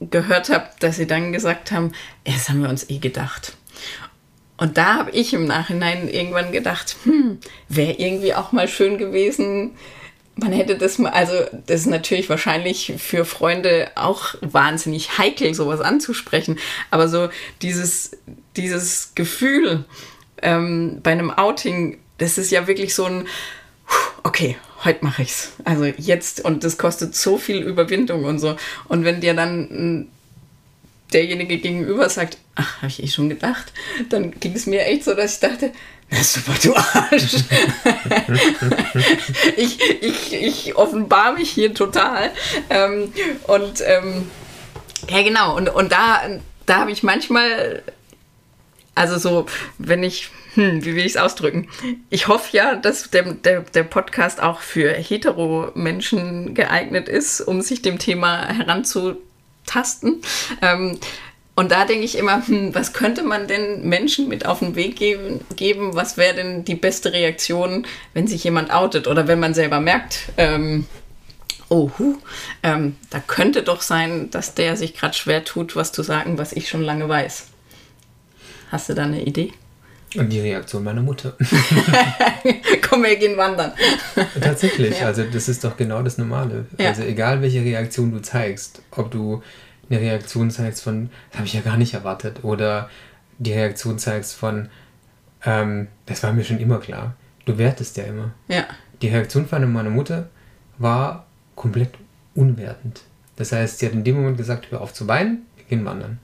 [0.00, 1.92] gehört habe, dass sie dann gesagt haben,
[2.26, 3.56] "Ja, das haben wir uns eh gedacht.
[4.56, 9.72] Und da habe ich im Nachhinein irgendwann gedacht, hm, wäre irgendwie auch mal schön gewesen,
[10.36, 11.34] man hätte das mal, also
[11.66, 16.58] das ist natürlich wahrscheinlich für Freunde auch wahnsinnig heikel, sowas anzusprechen,
[16.90, 17.28] aber so
[17.60, 18.16] dieses,
[18.56, 19.84] dieses Gefühl
[20.40, 23.26] ähm, bei einem Outing, das ist ja wirklich so ein,
[24.22, 25.52] okay, heute mache ich's.
[25.64, 28.56] Also jetzt, und das kostet so viel Überwindung und so.
[28.88, 30.08] Und wenn dir dann
[31.12, 33.72] derjenige gegenüber sagt, ach, habe ich eh schon gedacht,
[34.08, 35.72] dann ging es mir echt so, dass ich dachte,
[36.10, 37.34] na super, du Arsch.
[39.56, 42.30] ich, ich, ich offenbar mich hier total.
[42.68, 43.12] Ähm,
[43.46, 44.30] und ähm,
[45.08, 45.56] ja, genau.
[45.56, 46.20] Und, und da,
[46.66, 47.82] da habe ich manchmal,
[48.94, 49.46] also so,
[49.78, 51.68] wenn ich, hm, wie will ich es ausdrücken?
[52.10, 57.82] Ich hoffe ja, dass der, der, der Podcast auch für hetero-Menschen geeignet ist, um sich
[57.82, 60.20] dem Thema heranzutasten.
[60.60, 60.98] Ähm,
[61.54, 64.96] und da denke ich immer, hm, was könnte man denn Menschen mit auf den Weg
[64.96, 65.40] geben?
[65.56, 65.94] geben?
[65.94, 70.32] Was wäre denn die beste Reaktion, wenn sich jemand outet oder wenn man selber merkt,
[70.38, 70.86] ähm,
[71.68, 71.90] oh,
[72.62, 76.52] ähm, da könnte doch sein, dass der sich gerade schwer tut, was zu sagen, was
[76.52, 77.46] ich schon lange weiß.
[78.70, 79.52] Hast du da eine Idee?
[80.16, 81.36] Und die Reaktion meiner Mutter.
[82.88, 83.72] Komm, wir gehen wandern.
[84.40, 85.06] Tatsächlich, Ja.
[85.06, 86.66] also das ist doch genau das Normale.
[86.78, 86.88] Ja.
[86.90, 89.42] Also egal welche Reaktion du zeigst, ob du
[89.90, 92.88] eine Reaktion zeigst von, das habe ich ja gar nicht erwartet, oder
[93.38, 94.68] die Reaktion zeigst von,
[95.44, 97.14] ähm, das war mir schon immer klar.
[97.44, 98.32] Du wertest ja immer.
[98.48, 98.64] Ja,
[99.02, 100.28] Die Reaktion von meiner Mutter
[100.78, 101.90] war komplett
[102.34, 103.02] unwertend.
[103.36, 106.18] Das heißt, sie hat in dem Moment gesagt, hör auf zu weinen, wir gehen wandern.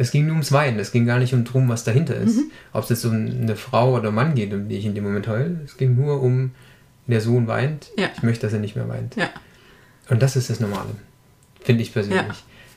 [0.00, 2.36] Es ging nur ums Weinen, es ging gar nicht um drum, was dahinter ist.
[2.38, 2.50] Mhm.
[2.72, 5.28] Ob es jetzt um eine Frau oder Mann geht, um die ich in dem Moment
[5.28, 5.60] heule.
[5.66, 6.52] Es ging nur um,
[7.06, 8.08] der Sohn weint, Ja.
[8.16, 9.14] ich möchte, dass er nicht mehr weint.
[9.16, 9.28] ja,
[10.08, 10.88] Und das ist das Normale,
[11.60, 12.18] finde ich persönlich.
[12.18, 12.34] Ja.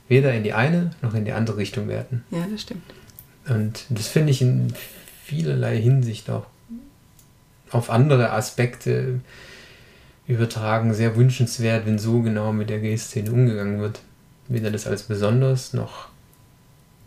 [0.10, 2.24] Weder in die eine noch in die andere Richtung werten.
[2.30, 2.84] ja, das stimmt.
[3.48, 4.74] Und das finde ich in
[5.24, 6.46] vielerlei Hinsicht auch
[7.72, 9.22] auf andere Aspekte
[10.28, 14.02] übertragen sehr wünschenswert, wenn so genau mit der Gay-Szene umgegangen wird.
[14.50, 16.10] Weder das als besonders noch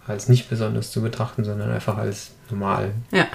[0.08, 2.92] als nicht besonders zu betrachten, sondern einfach als normal.
[3.12, 3.26] Ja,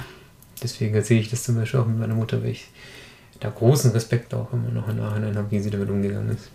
[0.64, 2.70] Deswegen erzähle ich das zum Beispiel auch mit meiner Mutter, weil ich
[3.40, 6.52] da großen Respekt auch immer noch im Nachhinein habe, wie sie damit umgegangen ist.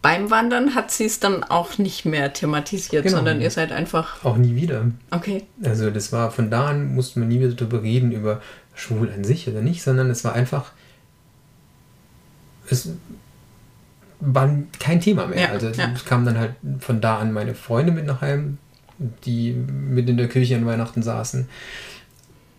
[0.00, 3.16] beim Wandern hat sie es dann auch nicht mehr thematisiert, Genau.
[3.18, 4.24] sondern ihr seid einfach.
[4.24, 4.86] Auch nie wieder.
[5.10, 5.44] Okay.
[5.64, 8.40] Also das war von da an musste man nie wieder darüber reden, über
[8.74, 10.72] schwul an sich oder nicht, sondern es war einfach.
[12.68, 12.90] Es
[14.20, 15.40] war kein Thema mehr.
[15.40, 15.90] Ja, also ja.
[15.94, 18.58] es kamen dann halt von da an meine Freunde mit nach Heim,
[19.24, 21.48] die mit in der Kirche an Weihnachten saßen.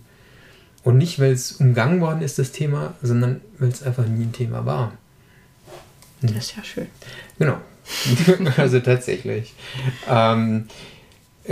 [0.84, 4.34] Und nicht, weil es umgangen worden ist, das Thema, sondern weil es einfach nie ein
[4.34, 4.94] Thema war.
[6.22, 6.88] Das ist ja schön.
[7.38, 7.58] Genau.
[8.58, 9.54] also tatsächlich.
[10.08, 10.68] Ähm,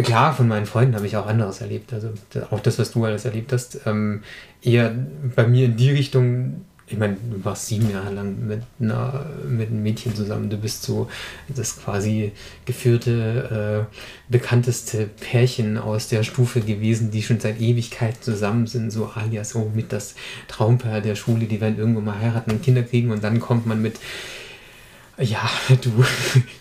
[0.04, 1.94] klar, von meinen Freunden habe ich auch anderes erlebt.
[1.94, 2.14] Also
[2.52, 3.82] auch das, was du alles erlebt hast.
[3.86, 4.24] Ähm,
[4.62, 4.94] eher
[5.36, 9.70] bei mir in die Richtung, ich meine, du warst sieben Jahre lang mit, einer, mit
[9.70, 10.50] einem Mädchen zusammen.
[10.50, 11.08] Du bist so
[11.48, 12.32] das quasi
[12.66, 18.90] geführte, äh, bekannteste Pärchen aus der Stufe gewesen, die schon seit Ewigkeit zusammen sind.
[18.92, 20.16] So alias, oh, mit das
[20.48, 23.82] Traumpaar der Schule, die werden irgendwo mal heiraten und Kinder kriegen und dann kommt man
[23.82, 24.00] mit
[25.20, 25.50] ja,
[25.82, 25.92] du,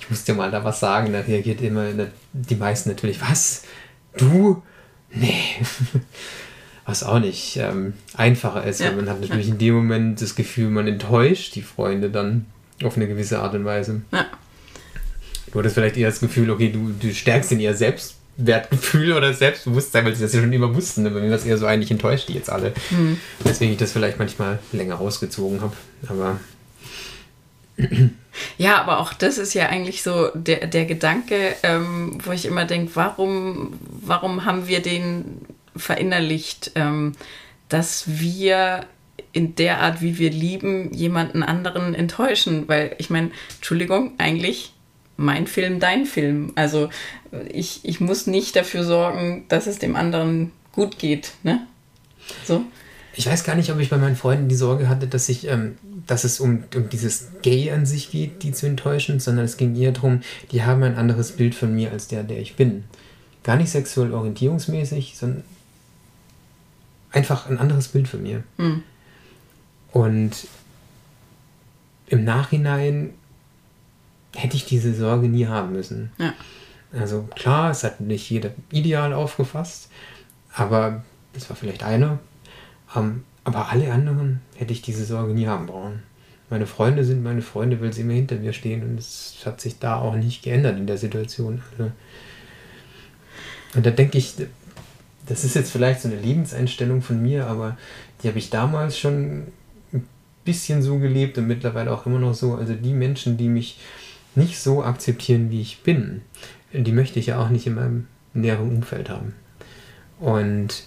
[0.01, 1.13] ich muss dir mal da was sagen.
[1.13, 1.87] Da reagiert immer
[2.33, 3.63] die meisten natürlich, was?
[4.17, 4.63] Du?
[5.11, 5.57] Nee.
[6.89, 10.35] Was auch nicht ähm, einfacher ist, weil Ja, man hat natürlich in dem Moment das
[10.35, 12.47] Gefühl, man enttäuscht die Freunde dann
[12.83, 14.01] auf eine gewisse Art und Weise.
[14.11, 14.25] Ja.
[15.53, 20.07] Du hattest vielleicht eher das Gefühl, okay, du, du stärkst in ihr Selbstwertgefühl oder Selbstbewusstsein,
[20.07, 21.07] weil sie das ja schon immer wussten.
[21.07, 22.73] Aber mir war es eher so eigentlich enttäuscht die jetzt alle.
[22.89, 23.19] Hm.
[23.45, 25.77] Deswegen ich das vielleicht manchmal länger rausgezogen habe.
[26.09, 26.41] Aber
[28.57, 32.65] Ja, aber auch das ist ja eigentlich so der, der Gedanke, ähm, wo ich immer
[32.65, 35.43] denke, warum, warum haben wir den
[35.79, 37.13] verinnerlicht, ähm,
[37.69, 38.87] dass wir
[39.33, 42.69] in der Art, wie wir lieben, jemanden anderen enttäuschen?
[42.69, 44.73] Weil ich meine, Entschuldigung, eigentlich
[45.17, 46.53] mein Film, dein Film.
[46.55, 46.89] Also
[47.51, 51.33] ich, ich muss nicht dafür sorgen, dass es dem anderen gut geht.
[51.43, 51.67] Ne?
[52.45, 52.65] So.
[53.15, 55.77] Ich weiß gar nicht, ob ich bei meinen Freunden die Sorge hatte, dass ich, ähm,
[56.07, 59.75] dass es um, um dieses Gay an sich geht, die zu enttäuschen, sondern es ging
[59.75, 60.21] eher darum,
[60.53, 62.85] die haben ein anderes Bild von mir als der, der ich bin.
[63.43, 65.43] Gar nicht sexuell orientierungsmäßig, sondern
[67.19, 68.45] einfach ein anderes Bild von mir.
[68.59, 68.83] Hm.
[69.93, 70.47] Und
[72.07, 73.11] im Nachhinein
[74.37, 76.13] hätte ich diese Sorge nie haben müssen.
[76.19, 76.33] Ja.
[76.93, 79.91] Also klar, es hat nicht jeder ideal aufgefasst,
[80.55, 82.21] aber das war vielleicht einer.
[82.95, 86.03] Ähm, aber alle anderen hätte ich diese Sorge nie haben brauchen.
[86.51, 89.79] Meine Freunde sind meine Freunde, weil sie immer hinter mir stehen und es hat sich
[89.81, 91.63] da auch nicht geändert in der Situation.
[91.73, 91.91] Also,
[93.75, 94.35] und da denke ich,
[95.29, 97.77] das ist jetzt vielleicht so eine Lebenseinstellung von mir, aber
[98.23, 99.45] die habe ich damals schon
[99.93, 100.09] ein
[100.45, 102.55] bisschen so gelebt und mittlerweile auch immer noch so.
[102.55, 103.79] Also die Menschen, die mich
[104.35, 106.23] nicht so akzeptieren, wie ich bin,
[106.73, 109.35] die möchte ich ja auch nicht in meinem näheren Umfeld haben.
[110.19, 110.85] Und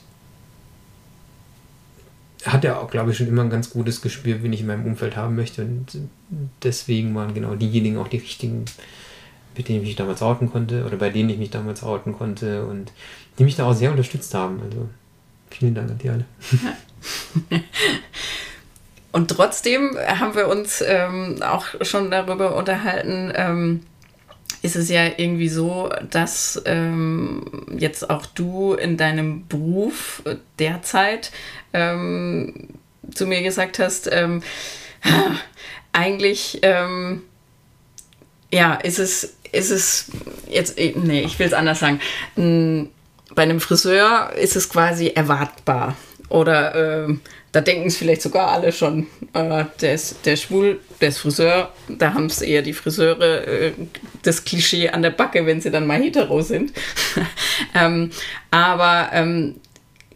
[2.45, 4.85] hat ja auch, glaube ich, schon immer ein ganz gutes Gespür, wen ich in meinem
[4.85, 5.63] Umfeld haben möchte.
[5.63, 5.97] Und
[6.63, 8.65] deswegen waren genau diejenigen auch die richtigen,
[9.55, 12.65] mit denen ich mich damals outen konnte oder bei denen ich mich damals outen konnte
[12.65, 12.91] und
[13.37, 14.61] die mich da auch sehr unterstützt haben.
[14.63, 14.89] Also
[15.49, 16.25] vielen Dank an die alle.
[19.11, 23.81] Und trotzdem haben wir uns ähm, auch schon darüber unterhalten, ähm,
[24.61, 30.21] ist es ja irgendwie so, dass ähm, jetzt auch du in deinem Beruf
[30.59, 31.31] derzeit
[31.73, 32.67] ähm,
[33.13, 34.43] zu mir gesagt hast, ähm,
[35.93, 37.23] eigentlich, ähm,
[38.53, 40.11] ja, ist es, ist es
[40.47, 41.99] jetzt, nee, ich will es anders sagen.
[43.35, 45.95] Bei einem Friseur ist es quasi erwartbar.
[46.29, 50.79] Oder ähm, da denken es vielleicht sogar alle schon, äh, der, ist, der ist schwul,
[51.01, 51.73] der ist Friseur.
[51.89, 53.73] Da haben es eher die Friseure äh,
[54.23, 56.71] das Klischee an der Backe, wenn sie dann mal hetero sind.
[57.75, 58.11] ähm,
[58.49, 59.55] aber ähm,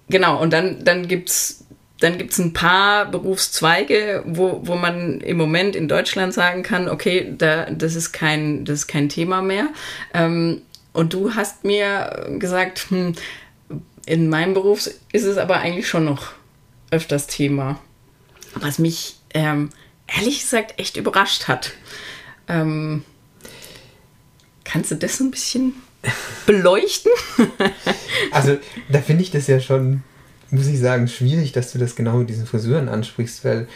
[0.07, 1.65] genau, und dann, dann gibt es
[1.99, 7.33] dann gibt's ein paar Berufszweige, wo, wo man im Moment in Deutschland sagen kann, okay,
[7.37, 9.69] da, das, ist kein, das ist kein Thema mehr.
[10.13, 10.61] Ähm,
[10.95, 13.13] und du hast mir gesagt, hm,
[14.05, 16.33] in meinem Beruf ist es aber eigentlich schon noch
[16.91, 17.79] öfters Thema.
[18.55, 19.69] Was mich ähm,
[20.07, 21.71] ehrlich gesagt echt überrascht hat.
[22.47, 23.03] Ähm,
[24.63, 25.73] kannst du das ein bisschen
[26.45, 27.11] beleuchten?
[28.31, 28.57] Also
[28.89, 30.03] da finde ich das ja schon,
[30.51, 33.67] muss ich sagen, schwierig, dass du das genau mit diesen Friseuren ansprichst, weil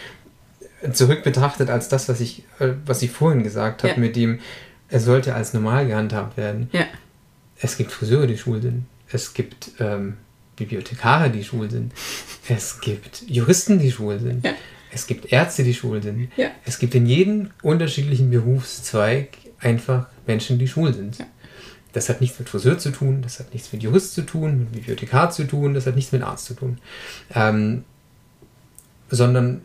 [0.93, 3.99] zurück betrachtet als das, was ich, äh, was ich vorhin gesagt habe, Ja.
[3.99, 4.39] mit dem,
[4.87, 6.69] es sollte als normal gehandhabt werden.
[6.71, 6.85] Ja.
[7.61, 8.85] Es gibt Friseure, die schwul sind.
[9.11, 10.17] Es gibt ähm,
[10.55, 11.93] Bibliothekare, die schwul sind.
[12.51, 14.43] Es gibt Juristen, die schwul sind.
[14.43, 14.53] Ja.
[14.91, 16.31] Es gibt Ärzte, die schwul sind.
[16.35, 16.49] Ja.
[16.65, 21.17] Es gibt in jedem unterschiedlichen Berufszweig einfach Menschen, die schwul sind.
[21.93, 24.71] Das hat nichts mit Friseur zu tun, das hat nichts mit Jurist zu tun, mit
[24.71, 26.79] Bibliothekar zu tun, das hat nichts mit Arzt zu tun.
[27.33, 27.83] Ähm,
[29.09, 29.61] sondern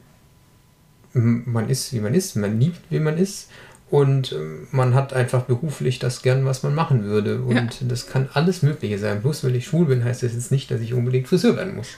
[1.14, 3.48] man ist, wie man ist, man liebt, wie man ist
[3.90, 7.42] und ähm, man hat einfach beruflich das gern, was man machen würde.
[7.42, 7.68] Und ja.
[7.82, 9.22] das kann alles Mögliche sein.
[9.22, 11.88] Bloß weil ich schwul bin, heißt das jetzt nicht, dass ich unbedingt Friseur werden muss.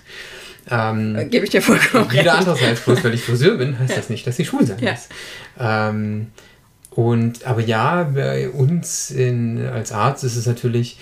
[0.68, 2.16] Ähm, Gebe ich dir vollkommen recht.
[2.16, 3.96] Jeder andererseits, bloß weil ich Friseur bin, heißt ja.
[3.96, 4.92] das nicht, dass ich schwul sein ja.
[4.92, 5.08] muss.
[5.58, 6.26] Ähm,
[6.90, 10.98] und, aber ja, bei uns in, als Arzt ist es natürlich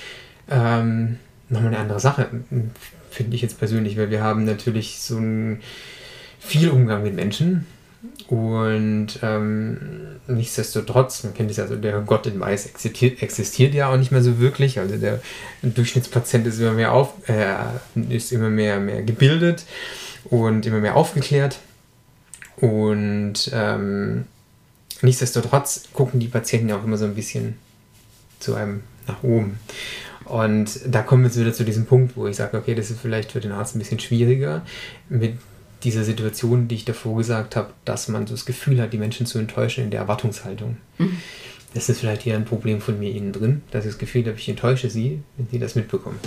[0.50, 1.18] ähm,
[1.48, 2.28] nochmal eine andere Sache,
[3.10, 5.60] finde ich jetzt persönlich, weil wir haben natürlich so ein
[6.40, 7.66] viel Umgang mit Menschen
[8.28, 9.78] und ähm,
[10.26, 14.12] nichtsdestotrotz, man kennt es ja, also der Gott in Weiß existiert, existiert, ja auch nicht
[14.12, 14.78] mehr so wirklich.
[14.78, 15.20] Also der
[15.62, 17.54] Durchschnittspatient ist immer mehr auf, äh,
[18.08, 19.64] ist immer mehr, mehr gebildet
[20.24, 21.58] und immer mehr aufgeklärt.
[22.56, 24.24] Und ähm,
[25.02, 27.56] nichtsdestotrotz gucken die Patienten ja auch immer so ein bisschen
[28.40, 29.58] zu einem nach oben.
[30.24, 33.00] Und da kommen wir jetzt wieder zu diesem Punkt, wo ich sage, okay, das ist
[33.00, 34.62] vielleicht für den Arzt ein bisschen schwieriger,
[35.10, 35.34] mit
[35.84, 39.26] dieser Situation, die ich davor gesagt habe, dass man so das Gefühl hat, die Menschen
[39.26, 40.78] zu enttäuschen in der Erwartungshaltung.
[40.98, 41.18] Mhm.
[41.74, 44.38] Das ist vielleicht hier ein Problem von mir innen drin, dass ich das Gefühl habe,
[44.38, 46.18] ich enttäusche sie, wenn sie das mitbekommen.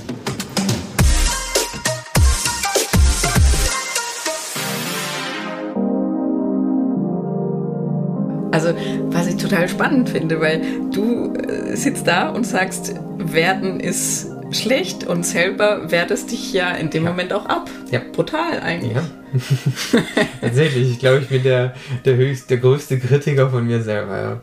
[8.52, 8.74] Also,
[9.12, 15.06] was ich total spannend finde, weil du äh, sitzt da und sagst, werden ist schlecht
[15.06, 17.10] und selber wertest dich ja in dem ja.
[17.10, 17.70] Moment auch ab.
[17.92, 18.02] Ja.
[18.12, 18.94] Brutal eigentlich.
[18.94, 19.06] Ja.
[20.42, 24.42] Tatsächlich, ich glaube, ich bin der, der höchst, der größte Kritiker von mir selber, ja.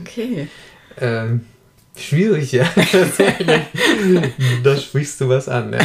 [0.00, 0.48] Okay.
[1.00, 1.42] Ähm,
[1.96, 2.64] schwierig, ja.
[2.92, 3.62] Tatsächlich.
[4.62, 5.80] da sprichst du was an, ja.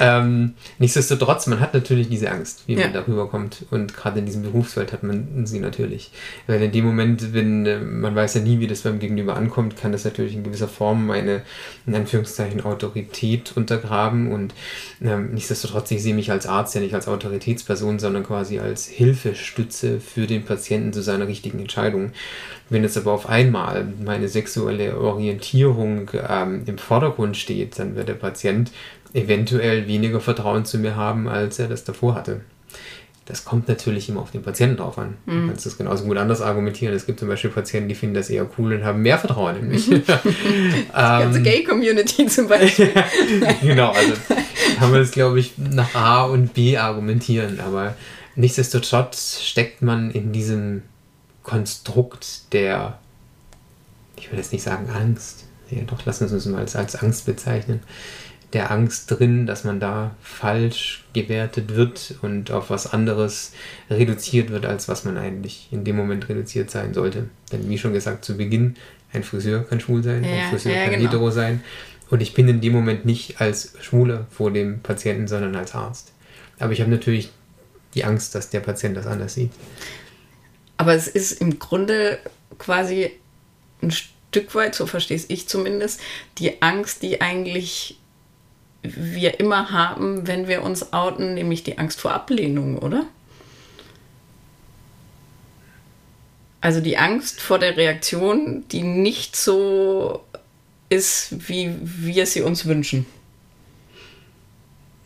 [0.00, 3.64] ähm, nichtsdestotrotz, man hat natürlich diese Angst, wie man darüber kommt.
[3.70, 6.10] Und gerade in diesem Berufsfeld hat man sie natürlich.
[6.46, 9.76] Weil in dem Moment, wenn äh, man weiß ja nie, wie das beim Gegenüber ankommt,
[9.76, 11.42] kann das natürlich in gewisser Form eine,
[11.86, 14.32] in Anführungszeichen, Autorität untergraben.
[14.32, 14.54] Und
[15.02, 20.00] ähm, nichtsdestotrotz, ich sehe mich als Arzt ja nicht als Autoritätsperson, sondern quasi als Hilfestütze
[20.00, 22.12] für den Patienten zu seiner richtigen Entscheidung.
[22.68, 28.14] Wenn jetzt aber auf einmal meine sexuelle Orientierung ähm, im Vordergrund steht, dann wird der
[28.14, 28.72] Patient
[29.16, 32.42] eventuell weniger Vertrauen zu mir haben, als er das davor hatte.
[33.24, 35.16] Das kommt natürlich immer auf den Patienten drauf an.
[35.26, 35.42] Mhm.
[35.42, 36.94] Du kannst das genauso gut anders argumentieren.
[36.94, 39.68] Es gibt zum Beispiel Patienten, die finden das eher cool und haben mehr Vertrauen in
[39.68, 39.86] mich.
[39.90, 42.92] die ganze ähm, Gay-Community zum Beispiel.
[43.62, 44.12] genau, also
[44.78, 47.58] kann man das, glaube ich, nach A und B argumentieren.
[47.58, 47.96] Aber
[48.36, 50.82] nichtsdestotrotz steckt man in diesem
[51.42, 52.98] Konstrukt der,
[54.16, 57.26] ich will jetzt nicht sagen Angst, ja, doch lassen wir uns mal als, als Angst
[57.26, 57.80] bezeichnen,
[58.52, 63.52] der Angst drin, dass man da falsch gewertet wird und auf was anderes
[63.90, 67.28] reduziert wird, als was man eigentlich in dem Moment reduziert sein sollte.
[67.52, 68.76] Denn wie schon gesagt zu Beginn,
[69.12, 71.04] ein Friseur kann schwul sein, ja, ein Friseur ja, kann genau.
[71.04, 71.62] hetero sein.
[72.08, 76.12] Und ich bin in dem Moment nicht als Schwuler vor dem Patienten, sondern als Arzt.
[76.58, 77.32] Aber ich habe natürlich
[77.94, 79.50] die Angst, dass der Patient das anders sieht.
[80.76, 82.18] Aber es ist im Grunde
[82.58, 83.10] quasi
[83.82, 86.00] ein Stück weit, so verstehe ich zumindest,
[86.38, 87.98] die Angst, die eigentlich
[88.94, 93.04] wir immer haben, wenn wir uns outen, nämlich die Angst vor Ablehnung, oder?
[96.60, 100.24] Also die Angst vor der Reaktion, die nicht so
[100.88, 103.06] ist, wie wir sie uns wünschen.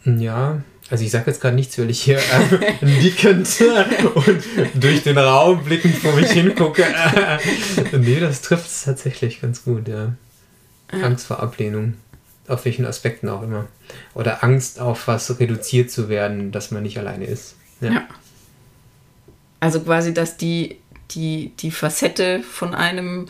[0.05, 3.49] Ja, also ich sage jetzt gerade nichts, weil ich hier äh, nickend
[4.15, 4.43] und
[4.75, 6.85] durch den Raum blickend vor mich hingucke.
[7.93, 10.15] nee, das trifft es tatsächlich ganz gut, ja.
[10.91, 11.95] Angst vor Ablehnung
[12.49, 13.67] auf welchen Aspekten auch immer.
[14.15, 17.57] Oder Angst auf was reduziert zu werden, dass man nicht alleine ist.
[17.81, 17.93] Ja.
[17.93, 18.09] ja.
[19.61, 20.79] Also quasi, dass die,
[21.11, 23.29] die, die Facette von einem,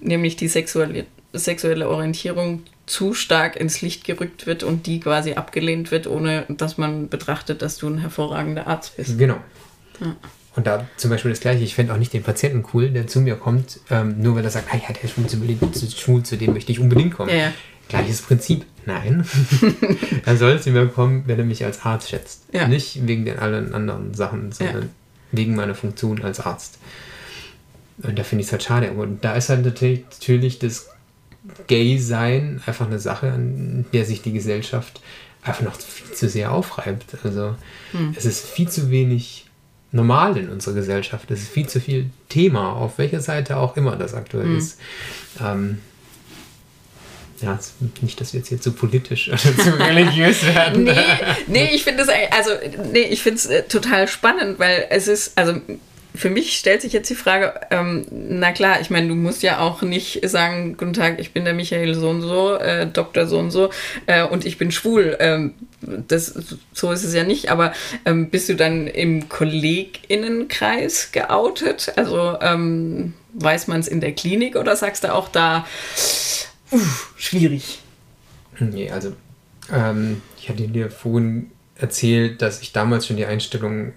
[0.00, 5.90] nämlich die sexuelle, sexuelle Orientierung, zu stark ins Licht gerückt wird und die quasi abgelehnt
[5.90, 9.18] wird, ohne dass man betrachtet, dass du ein hervorragender Arzt bist.
[9.18, 9.36] Genau.
[10.00, 10.16] Ja.
[10.54, 13.20] Und da zum Beispiel das Gleiche, ich fände auch nicht den Patienten cool, der zu
[13.20, 16.36] mir kommt, ähm, nur weil er sagt, ah ja, der ist schwul zu, schwul, zu
[16.36, 17.34] dem möchte ich unbedingt kommen.
[17.34, 17.52] Ja.
[17.92, 18.64] Gleiches Prinzip.
[18.86, 19.24] Nein.
[20.24, 22.44] er soll zu mir kommen, wenn er mich als Arzt schätzt.
[22.52, 22.66] Ja.
[22.66, 24.88] Nicht wegen den allen anderen Sachen, sondern ja.
[25.32, 26.78] wegen meiner Funktion als Arzt.
[28.02, 28.92] Und da finde ich es halt schade.
[28.92, 30.88] Und da ist halt natürlich, natürlich das
[31.66, 35.00] Gay-Sein einfach eine Sache, an der sich die Gesellschaft
[35.42, 37.16] einfach noch viel zu sehr aufreibt.
[37.24, 37.56] Also
[37.92, 38.14] hm.
[38.16, 39.46] es ist viel zu wenig
[39.90, 41.30] normal in unserer Gesellschaft.
[41.30, 44.58] Es ist viel zu viel Thema, auf welcher Seite auch immer das aktuell hm.
[44.58, 44.80] ist.
[45.40, 45.78] Ähm,
[47.42, 47.58] ja,
[48.00, 50.84] nicht, dass wir jetzt hier zu politisch oder zu religiös werden.
[50.84, 50.94] nee,
[51.46, 52.50] nee, ich finde es also
[52.92, 55.54] nee, ich finde es äh, total spannend, weil es ist also
[56.14, 59.60] für mich stellt sich jetzt die Frage, ähm, na klar, ich meine, du musst ja
[59.60, 63.38] auch nicht sagen, guten Tag, ich bin der Michael so und so, äh, Doktor so
[63.38, 63.70] und so
[64.06, 65.16] äh, und ich bin schwul.
[65.20, 66.34] Ähm, das,
[66.72, 67.72] so ist es ja nicht, aber
[68.04, 71.92] ähm, bist du dann im KollegInnenkreis geoutet?
[71.96, 75.66] Also ähm, weiß man es in der Klinik oder sagst du auch da,
[76.72, 77.80] uff, schwierig?
[78.58, 79.14] Nee, also
[79.72, 83.92] ähm, ich hatte dir vorhin erzählt, dass ich damals schon die Einstellung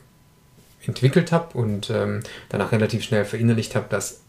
[0.86, 4.22] entwickelt habe und ähm, danach relativ schnell verinnerlicht habe, dass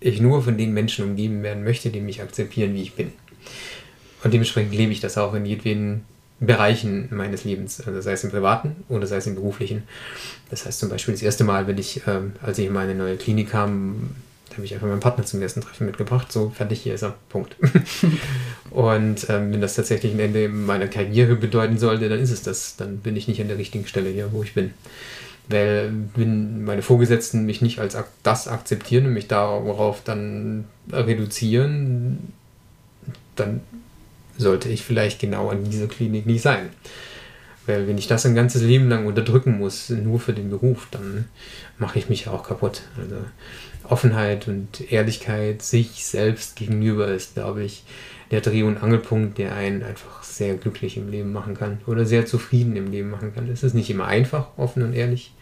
[0.00, 3.12] ich nur von den Menschen umgeben werden möchte, die mich akzeptieren, wie ich bin.
[4.22, 6.04] Und dementsprechend lebe ich das auch in jedweden
[6.40, 9.84] Bereichen meines Lebens, also sei es im privaten oder sei es im beruflichen.
[10.50, 13.16] Das heißt zum Beispiel das erste Mal, wenn ich, ähm, als ich in meine neue
[13.16, 14.10] Klinik kam,
[14.54, 16.32] habe ich einfach meinen Partner zum ersten Treffen mitgebracht.
[16.32, 17.14] So, fertig, hier ist er.
[17.28, 17.56] Punkt.
[18.70, 22.76] und ähm, wenn das tatsächlich ein Ende meiner Karriere bedeuten sollte, dann ist es das.
[22.76, 24.72] Dann bin ich nicht an der richtigen Stelle hier, wo ich bin.
[25.48, 32.32] Weil wenn meine Vorgesetzten mich nicht als das akzeptieren und mich darauf dann reduzieren,
[33.36, 33.60] dann
[34.38, 36.70] sollte ich vielleicht genau an dieser Klinik nicht sein.
[37.66, 41.26] Weil wenn ich das ein ganzes Leben lang unterdrücken muss, nur für den Beruf, dann
[41.78, 42.82] mache ich mich ja auch kaputt.
[42.98, 43.16] Also
[43.88, 47.84] Offenheit und Ehrlichkeit sich selbst gegenüber ist, glaube ich,
[48.30, 52.26] der Dreh- und Angelpunkt, der einen einfach sehr glücklich im Leben machen kann oder sehr
[52.26, 53.48] zufrieden im Leben machen kann.
[53.48, 55.32] Es ist nicht immer einfach, offen und ehrlich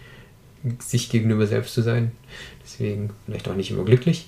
[0.78, 2.12] sich gegenüber selbst zu sein.
[2.62, 4.26] Deswegen vielleicht auch nicht immer glücklich,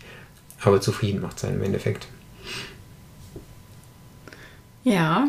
[0.61, 2.07] aber zufrieden macht es einen im Endeffekt.
[4.85, 5.29] Ja,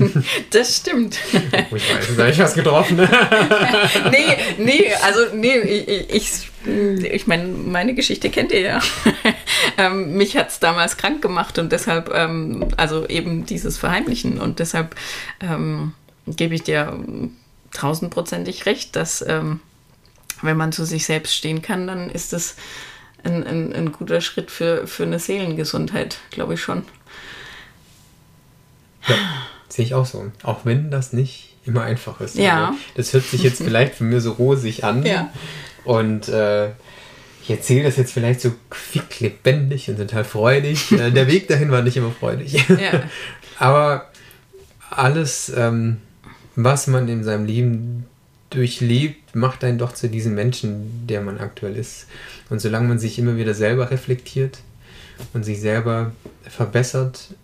[0.50, 1.18] das stimmt.
[1.32, 2.96] Ich weiß, da habe ich was getroffen.
[4.10, 8.80] nee, nee, also nee, ich, ich, ich meine, meine Geschichte kennt ihr ja.
[9.78, 14.58] ähm, mich hat es damals krank gemacht und deshalb, ähm, also eben dieses Verheimlichen und
[14.58, 14.94] deshalb
[15.40, 15.94] ähm,
[16.26, 17.02] gebe ich dir
[17.72, 19.60] tausendprozentig recht, dass ähm,
[20.42, 22.56] wenn man zu sich selbst stehen kann, dann ist das
[23.22, 26.82] ein, ein, ein guter Schritt für, für eine Seelengesundheit, glaube ich schon.
[29.06, 29.14] Ja,
[29.68, 30.30] sehe ich auch so.
[30.42, 32.36] Auch wenn das nicht immer einfach ist.
[32.36, 32.68] Ja.
[32.68, 35.04] Also, das hört sich jetzt vielleicht für mir so rosig an.
[35.04, 35.30] Ja.
[35.84, 36.68] Und äh,
[37.42, 40.92] ich erzähle das jetzt vielleicht so quick, lebendig und total freudig.
[40.92, 42.52] Äh, der Weg dahin war nicht immer freudig.
[42.68, 43.04] Ja.
[43.58, 44.10] Aber
[44.90, 45.98] alles, ähm,
[46.56, 48.06] was man in seinem Leben
[48.50, 52.06] durchlebt, macht einen doch zu diesem Menschen, der man aktuell ist.
[52.50, 54.58] Und solange man sich immer wieder selber reflektiert
[55.32, 56.12] und sich selber
[56.42, 57.34] verbessert,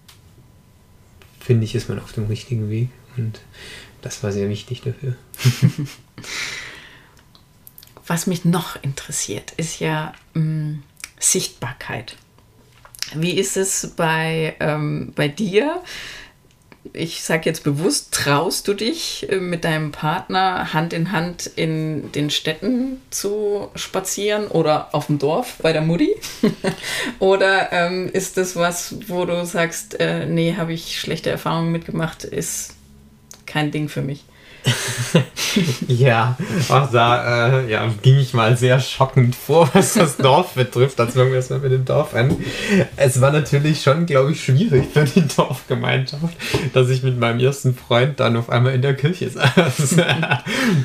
[1.41, 2.89] finde ich, ist man auf dem richtigen Weg.
[3.17, 3.41] Und
[4.03, 5.15] das war sehr wichtig dafür.
[8.07, 10.79] Was mich noch interessiert, ist ja mh,
[11.19, 12.17] Sichtbarkeit.
[13.15, 15.83] Wie ist es bei, ähm, bei dir?
[16.93, 22.13] Ich sage jetzt bewusst, traust du dich äh, mit deinem Partner Hand in Hand in
[22.13, 26.15] den Städten zu spazieren oder auf dem Dorf bei der Mutti?
[27.19, 32.25] oder ähm, ist das was, wo du sagst, äh, nee, habe ich schlechte Erfahrungen mitgemacht,
[32.25, 32.75] ist
[33.47, 34.25] kein Ding für mich?
[35.89, 36.37] ja,
[36.69, 41.01] auch da äh, ja, ging ich mal sehr schockend vor, was das Dorf betrifft.
[41.01, 42.37] Als fangen wir erstmal mit dem Dorf an.
[42.97, 46.37] Es war natürlich schon, glaube ich, schwierig für die Dorfgemeinschaft,
[46.73, 49.97] dass ich mit meinem ersten Freund dann auf einmal in der Kirche saß.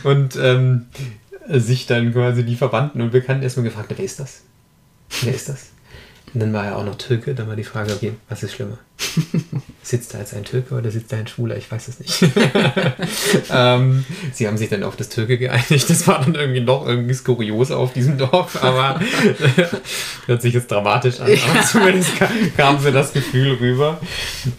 [0.04, 0.86] und ähm,
[1.48, 4.42] sich dann quasi die Verwandten und Bekannten erstmal gefragt wer ist das?
[5.22, 5.70] Wer ist das?
[6.34, 8.78] Und dann war er auch noch Türke, dann war die Frage, okay, was ist schlimmer?
[9.84, 11.58] Sitzt da jetzt ein Türke oder sitzt da ein Schwuler?
[11.58, 12.24] Ich weiß es nicht.
[13.52, 15.90] ähm, sie haben sich dann auf das Türke geeinigt.
[15.90, 19.00] Das war dann irgendwie noch irgendwie kurios auf diesem Dorf, aber
[20.28, 21.32] hört sich jetzt dramatisch an.
[21.32, 24.00] Aber zumindest kam, kam so das Gefühl rüber.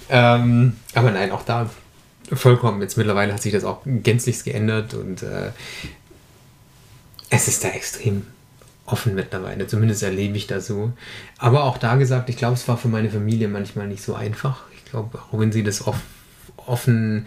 [0.08, 1.70] Ähm, aber nein, auch da
[2.32, 2.82] vollkommen.
[2.82, 5.50] Jetzt mittlerweile hat sich das auch gänzlich geändert und äh,
[7.30, 8.26] es ist da extrem
[8.86, 9.66] offen mittlerweile.
[9.66, 10.92] Zumindest erlebe ich das so.
[11.38, 14.64] Aber auch da gesagt, ich glaube, es war für meine Familie manchmal nicht so einfach.
[14.92, 16.02] Ich glaube, auch wenn sie das oft
[16.66, 17.26] offen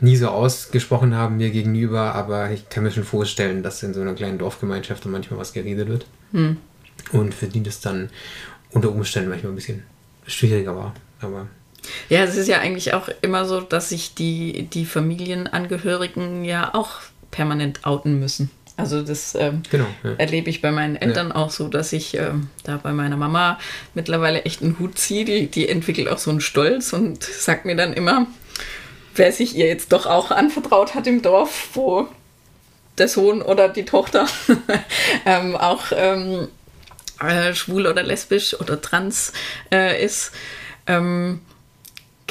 [0.00, 4.00] nie so ausgesprochen haben mir gegenüber, aber ich kann mir schon vorstellen, dass in so
[4.00, 6.06] einer kleinen Dorfgemeinschaft dann manchmal was geredet wird.
[6.32, 6.56] Hm.
[7.12, 8.08] Und für die das dann
[8.70, 9.82] unter Umständen manchmal ein bisschen
[10.26, 10.94] schwieriger war.
[11.20, 11.48] Aber
[12.08, 17.00] ja, es ist ja eigentlich auch immer so, dass sich die, die Familienangehörigen ja auch
[17.30, 18.50] permanent outen müssen.
[18.76, 20.14] Also das ähm, genau, ja.
[20.16, 21.34] erlebe ich bei meinen Eltern ja.
[21.36, 23.58] auch so, dass ich ähm, da bei meiner Mama
[23.94, 25.24] mittlerweile echt einen Hut ziehe.
[25.24, 28.26] Die, die entwickelt auch so einen Stolz und sagt mir dann immer,
[29.14, 32.08] wer sich ihr jetzt doch auch anvertraut hat im Dorf, wo
[32.98, 34.26] der Sohn oder die Tochter
[35.26, 36.48] ähm, auch ähm,
[37.20, 39.32] äh, schwul oder lesbisch oder trans
[39.70, 40.32] äh, ist.
[40.86, 41.40] Ähm,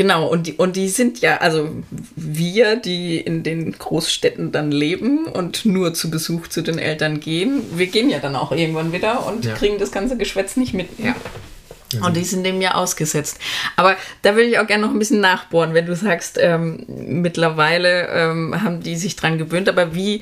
[0.02, 1.70] Genau, und die, und die sind ja, also
[2.16, 7.62] wir, die in den Großstädten dann leben und nur zu Besuch zu den Eltern gehen,
[7.76, 9.54] wir gehen ja dann auch irgendwann wieder und Ja.
[9.54, 10.88] kriegen das ganze Geschwätz nicht mit.
[10.98, 11.14] Ja.
[12.04, 13.38] Und die sind dem ja ausgesetzt.
[13.76, 18.08] Aber da will ich auch gerne noch ein bisschen nachbohren, wenn du sagst, ähm, mittlerweile
[18.08, 19.70] ähm, haben die sich dran gewöhnt.
[19.70, 20.22] Aber wie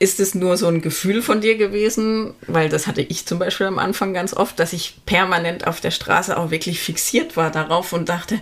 [0.00, 2.34] ist es nur so ein Gefühl von dir gewesen?
[2.46, 5.90] Weil das hatte ich zum Beispiel am Anfang ganz oft, dass ich permanent auf der
[5.90, 8.38] Straße auch wirklich fixiert war darauf und dachte,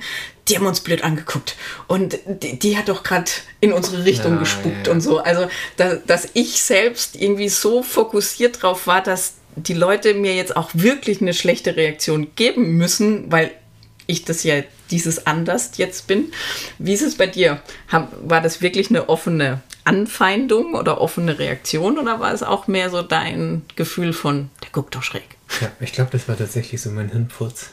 [0.48, 1.56] die haben uns blöd angeguckt.
[1.86, 3.30] Und die, die hat doch gerade
[3.60, 4.92] in unsere Richtung Ja, gespuckt ja.
[4.92, 5.18] und so.
[5.18, 10.56] Also, da, dass ich selbst irgendwie so fokussiert drauf war, dass die Leute mir jetzt
[10.56, 13.50] auch wirklich eine schlechte Reaktion geben müssen, weil
[14.06, 16.32] ich das ja dieses anders jetzt bin.
[16.78, 17.60] Wie ist es bei dir?
[17.90, 23.02] War das wirklich eine offene Anfeindung oder offene Reaktion oder war es auch mehr so
[23.02, 25.36] dein Gefühl von, der guckt doch schräg?
[25.60, 27.70] Ja, ich glaube, das war tatsächlich so mein Hirnfurz.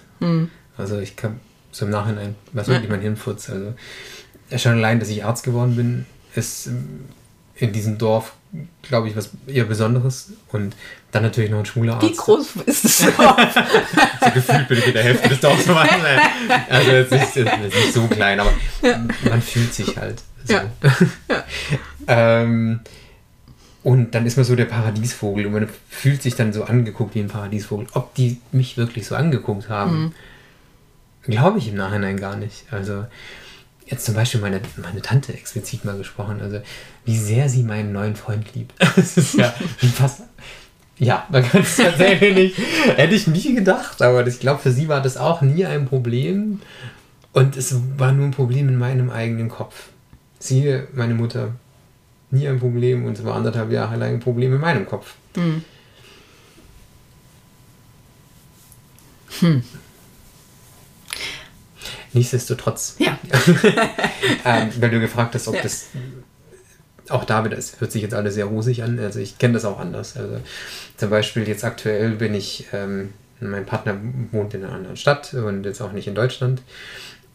[0.78, 1.39] Also ich kann
[1.72, 2.74] so im Nachhinein, was Ja.
[2.74, 3.49] wirklich mein Hirnfurz.
[3.49, 3.74] Also
[4.57, 6.05] schon allein, dass ich Arzt geworden bin,
[6.36, 7.05] ist ähm,
[7.55, 8.34] in diesem Dorf,
[8.84, 10.32] glaube ich, was eher Besonderes.
[10.51, 10.76] Und
[11.11, 12.07] dann natürlich noch ein schwuler Arzt.
[12.09, 12.97] Wie groß ist es?
[14.24, 15.66] So gefühlt bin ich in der Hälfte des Dorfs.
[16.70, 18.53] Also jetzt nicht, jetzt nicht so klein, aber
[19.30, 20.54] man fühlt sich halt so.
[20.54, 21.44] Ja.
[22.08, 22.80] ähm,
[23.84, 27.20] und dann ist man so der Paradiesvogel und man fühlt sich dann so angeguckt wie
[27.20, 27.88] ein Paradiesvogel.
[27.94, 30.14] Ob die mich wirklich so angeguckt haben,
[31.24, 32.66] glaube ich im Nachhinein gar nicht.
[32.72, 33.06] Also
[33.86, 36.62] jetzt zum Beispiel meine, meine Tante explizit mal gesprochen, also
[37.04, 38.74] wie sehr sie meinen neuen Freund liebt.
[38.96, 39.54] Das ist ja
[39.96, 40.24] fast
[41.00, 42.58] ja, man kann es tatsächlich nicht.
[42.96, 46.62] Hätte ich nie gedacht, aber ich glaube, für sie war das auch nie ein Problem.
[47.34, 49.89] Und es war nur ein Problem in meinem eigenen Kopf.
[50.44, 51.54] Sie, meine Mutter,
[52.32, 55.14] nie ein Problem und es war anderthalb Jahre lang ein Problem in meinem Kopf.
[62.14, 63.18] Nichtsdestotrotz, ja.
[64.46, 65.62] ähm, weil du gefragt hast, ob Ja.
[65.64, 65.88] das
[67.10, 69.66] auch da wieder, es hört sich jetzt alles sehr rosig an, also ich kenne das
[69.66, 70.16] auch anders.
[70.16, 70.39] Also
[70.96, 73.98] zum Beispiel jetzt aktuell bin ich, ähm, mein Partner
[74.32, 76.62] wohnt in einer anderen Stadt und jetzt auch nicht in Deutschland.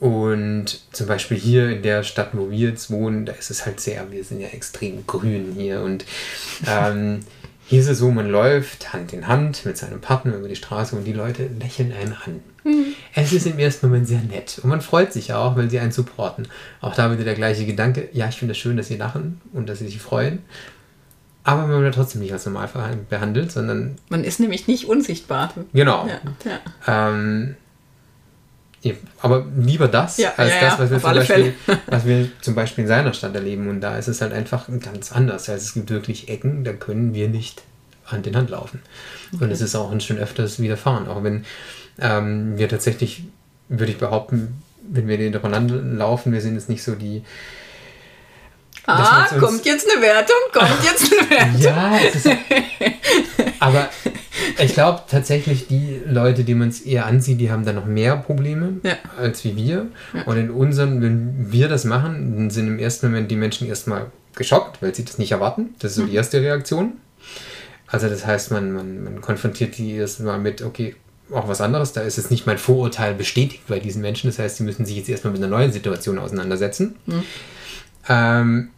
[0.00, 3.80] Und zum Beispiel hier in der Stadt, wo wir jetzt wohnen, da ist es halt
[3.80, 6.04] sehr, wir sind ja extrem grün hier und
[6.68, 7.20] ähm,
[7.66, 10.94] hier ist es so, man läuft Hand in Hand mit seinem Partner über die Straße
[10.94, 12.40] und die Leute lächeln einen an.
[13.14, 15.90] Es ist im ersten Moment sehr nett und man freut sich auch, weil sie einen
[15.92, 16.46] supporten.
[16.80, 19.68] Auch da wieder der gleiche Gedanke, ja, ich finde es schön, dass sie lachen und
[19.68, 20.40] dass sie sich freuen.
[21.44, 22.68] Aber man wird trotzdem nicht als normal
[23.08, 25.54] behandelt, sondern Man ist nämlich nicht unsichtbar.
[25.72, 26.06] genau.
[26.06, 27.08] Ja, ja.
[27.10, 27.56] Ähm,
[28.88, 31.54] ja, aber lieber das, Ja, als ja, das, was wir, zum Beispiel,
[31.86, 33.68] was wir zum Beispiel in seiner Stadt erleben.
[33.68, 35.48] Und da ist es halt einfach ganz anders.
[35.48, 37.62] Also es gibt wirklich Ecken, da können wir nicht
[38.06, 38.80] Hand in Hand laufen.
[39.38, 41.08] Und es ist auch uns schon öfters widerfahren.
[41.08, 41.44] Auch wenn
[42.00, 43.24] ähm, wir tatsächlich,
[43.68, 47.22] würde ich behaupten, wenn wir nebeneinander laufen, wir sind jetzt nicht so die.
[48.88, 51.60] Ah, kommt jetzt eine Wertung, kommt jetzt eine Wertung.
[51.60, 52.28] ja, ist,
[53.60, 53.88] aber
[54.58, 58.16] ich glaube tatsächlich, die Leute, die man es eher ansieht, die haben da noch mehr
[58.16, 58.94] Probleme Ja.
[59.18, 59.86] als wie wir.
[60.26, 64.06] Und in unseren, wenn wir das machen, dann sind im ersten Moment die Menschen erstmal
[64.36, 65.74] geschockt, weil sie das nicht erwarten.
[65.80, 66.92] Das ist so die erste Reaktion.
[67.88, 70.94] Also das heißt, man, man, man konfrontiert die erstmal mit, okay,
[71.32, 71.92] auch was anderes.
[71.92, 74.30] Da ist jetzt nicht mein Vorurteil bestätigt bei diesen Menschen.
[74.30, 76.96] Das heißt, sie müssen sich jetzt erstmal mit einer neuen Situation auseinandersetzen.
[78.08, 78.70] Ähm,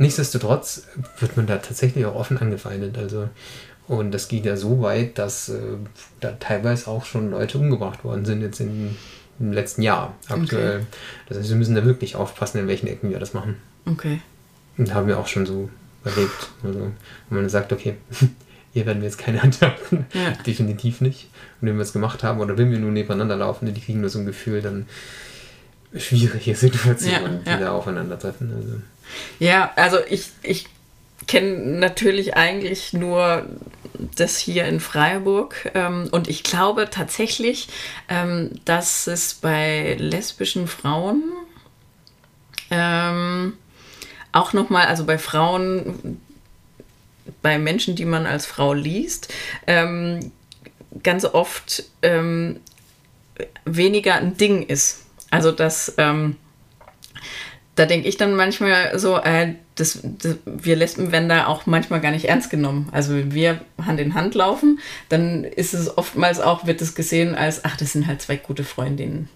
[0.00, 0.82] nichtsdestotrotz
[1.18, 2.98] wird man da tatsächlich auch offen angefeindet.
[2.98, 3.28] Also,
[3.86, 5.60] und das geht ja so weit, dass äh,
[6.20, 8.96] da teilweise auch schon Leute umgebracht worden sind jetzt in,
[9.38, 10.86] im letzten Jahr aktuell.
[11.28, 13.56] Das heißt, wir müssen da wirklich aufpassen, in welchen Ecken wir das machen.
[13.86, 14.20] Okay.
[14.78, 15.68] Und haben wir auch schon so
[16.04, 16.50] erlebt.
[16.64, 16.90] Also,
[17.28, 17.96] wo man sagt, okay,
[18.72, 20.06] hier werden wir jetzt keine Hand halten.
[20.14, 20.30] Ja.
[20.46, 21.28] Definitiv nicht.
[21.60, 24.10] Und wenn wir es gemacht haben oder wenn wir nur nebeneinander laufen, die kriegen nur
[24.10, 24.86] so ein Gefühl, dann
[25.94, 27.56] schwierige Situationen, Ja, ja.
[27.58, 28.52] die da aufeinandertreffen.
[28.54, 28.76] Also.
[29.38, 30.66] Ja, also ich, ich
[31.26, 33.46] kenne natürlich eigentlich nur
[34.16, 37.68] das hier in Freiburg ähm, und ich glaube tatsächlich,
[38.08, 41.22] ähm, dass es bei lesbischen Frauen
[42.70, 43.54] ähm,
[44.32, 46.20] auch nochmal, also bei Frauen,
[47.42, 49.32] bei Menschen, die man als Frau liest,
[49.66, 50.32] ähm,
[51.02, 51.84] ganz oft
[53.64, 55.06] weniger ein Ding ist.
[55.30, 56.36] Also dass ähm,
[57.80, 62.02] da denke ich dann manchmal so, äh, das, das, wir Lesben werden da auch manchmal
[62.02, 62.90] gar nicht ernst genommen.
[62.92, 67.34] Also wenn wir Hand in Hand laufen, dann ist es oftmals auch, wird es gesehen
[67.34, 69.30] als, ach, das sind halt zwei gute Freundinnen.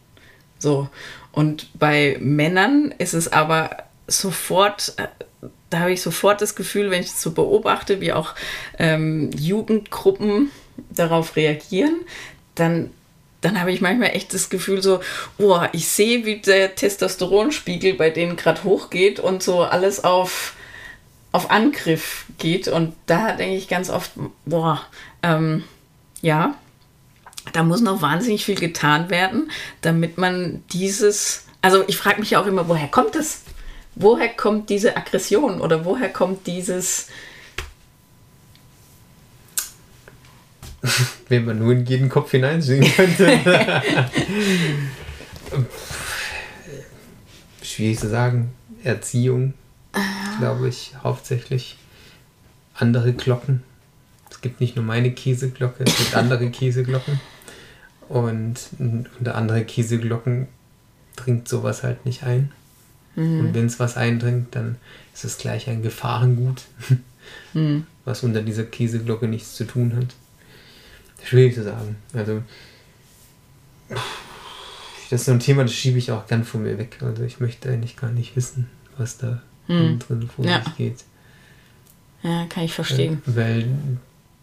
[0.58, 0.90] So.
[1.32, 3.78] Und bei Männern ist es aber
[4.08, 5.08] sofort, äh,
[5.70, 8.34] da habe ich sofort das Gefühl, wenn ich es so beobachte, wie auch
[8.78, 10.50] ähm, Jugendgruppen
[10.90, 12.02] darauf reagieren,
[12.56, 12.90] dann
[13.44, 15.00] dann habe ich manchmal echt das Gefühl so,
[15.38, 20.54] oh, ich sehe, wie der Testosteronspiegel bei denen gerade hochgeht und so alles auf,
[21.30, 22.68] auf Angriff geht.
[22.68, 24.12] Und da denke ich ganz oft,
[24.46, 24.80] boah,
[25.22, 25.64] ähm,
[26.22, 26.54] ja,
[27.52, 29.50] da muss noch wahnsinnig viel getan werden,
[29.82, 33.42] damit man dieses, also ich frage mich ja auch immer, woher kommt das?
[33.94, 37.08] Woher kommt diese Aggression oder woher kommt dieses,
[41.28, 43.40] Wenn man nur in jeden Kopf hineinsehen könnte.
[47.62, 48.52] Schwierig zu sagen.
[48.82, 49.54] Erziehung,
[50.38, 51.76] glaube ich, hauptsächlich.
[52.74, 53.62] Andere Glocken.
[54.30, 57.20] Es gibt nicht nur meine Käseglocke, es gibt andere Käseglocken.
[58.08, 60.48] Und unter andere Käseglocken
[61.16, 62.52] dringt sowas halt nicht ein.
[63.16, 63.40] Mhm.
[63.40, 64.76] Und wenn es was eindringt, dann
[65.14, 66.62] ist es gleich ein Gefahrengut,
[67.54, 67.86] mhm.
[68.04, 70.14] was unter dieser Käseglocke nichts zu tun hat.
[71.24, 71.96] Schwierig zu sagen.
[72.12, 72.42] Also,
[75.10, 76.98] das ist so ein Thema, das schiebe ich auch ganz von mir weg.
[77.00, 79.98] Also, ich möchte eigentlich gar nicht wissen, was da hm.
[79.98, 80.62] drin vor ja.
[80.62, 81.04] sich geht.
[82.22, 83.22] Ja, kann ich verstehen.
[83.26, 83.68] Weil, weil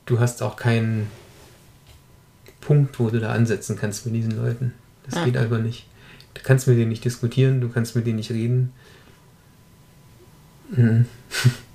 [0.06, 1.08] du hast auch keinen
[2.60, 4.74] Punkt, wo du da ansetzen kannst mit diesen Leuten.
[5.06, 5.26] Das ja.
[5.26, 5.88] geht einfach nicht.
[6.34, 8.72] Du kannst mit denen nicht diskutieren, du kannst mit denen nicht reden.
[10.70, 11.06] Mhm.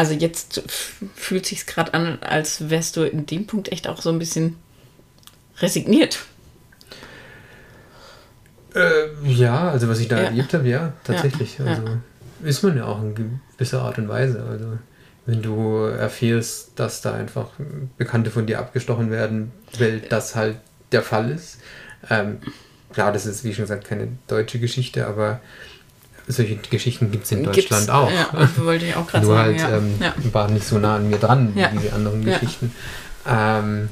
[0.00, 0.62] also jetzt
[1.14, 4.56] fühlt sich gerade an, als wärst du in dem Punkt echt auch so ein bisschen
[5.58, 6.20] resigniert.
[8.74, 10.22] Äh, ja, also was ich da ja.
[10.22, 11.58] erlebt habe, ja, tatsächlich.
[11.58, 11.66] Ja.
[11.66, 11.82] Also
[12.42, 13.14] ist man ja auch in
[13.58, 14.42] gewisser Art und Weise.
[14.42, 14.78] Also
[15.26, 17.50] wenn du erfährst, dass da einfach
[17.98, 20.56] Bekannte von dir abgestochen werden, weil das halt
[20.92, 21.58] der Fall ist.
[22.08, 22.38] Ähm,
[22.90, 25.42] klar, das ist wie schon gesagt keine deutsche Geschichte, aber
[26.30, 28.10] solche Geschichten gibt es in Deutschland Gibt's, auch.
[28.10, 29.28] Ja, wollte ich auch gerade sagen.
[29.28, 29.76] Nur halt ja.
[29.76, 30.14] Ähm, ja.
[30.32, 32.72] war nicht so nah an mir dran wie diese anderen Geschichten.
[33.26, 33.88] Ähm,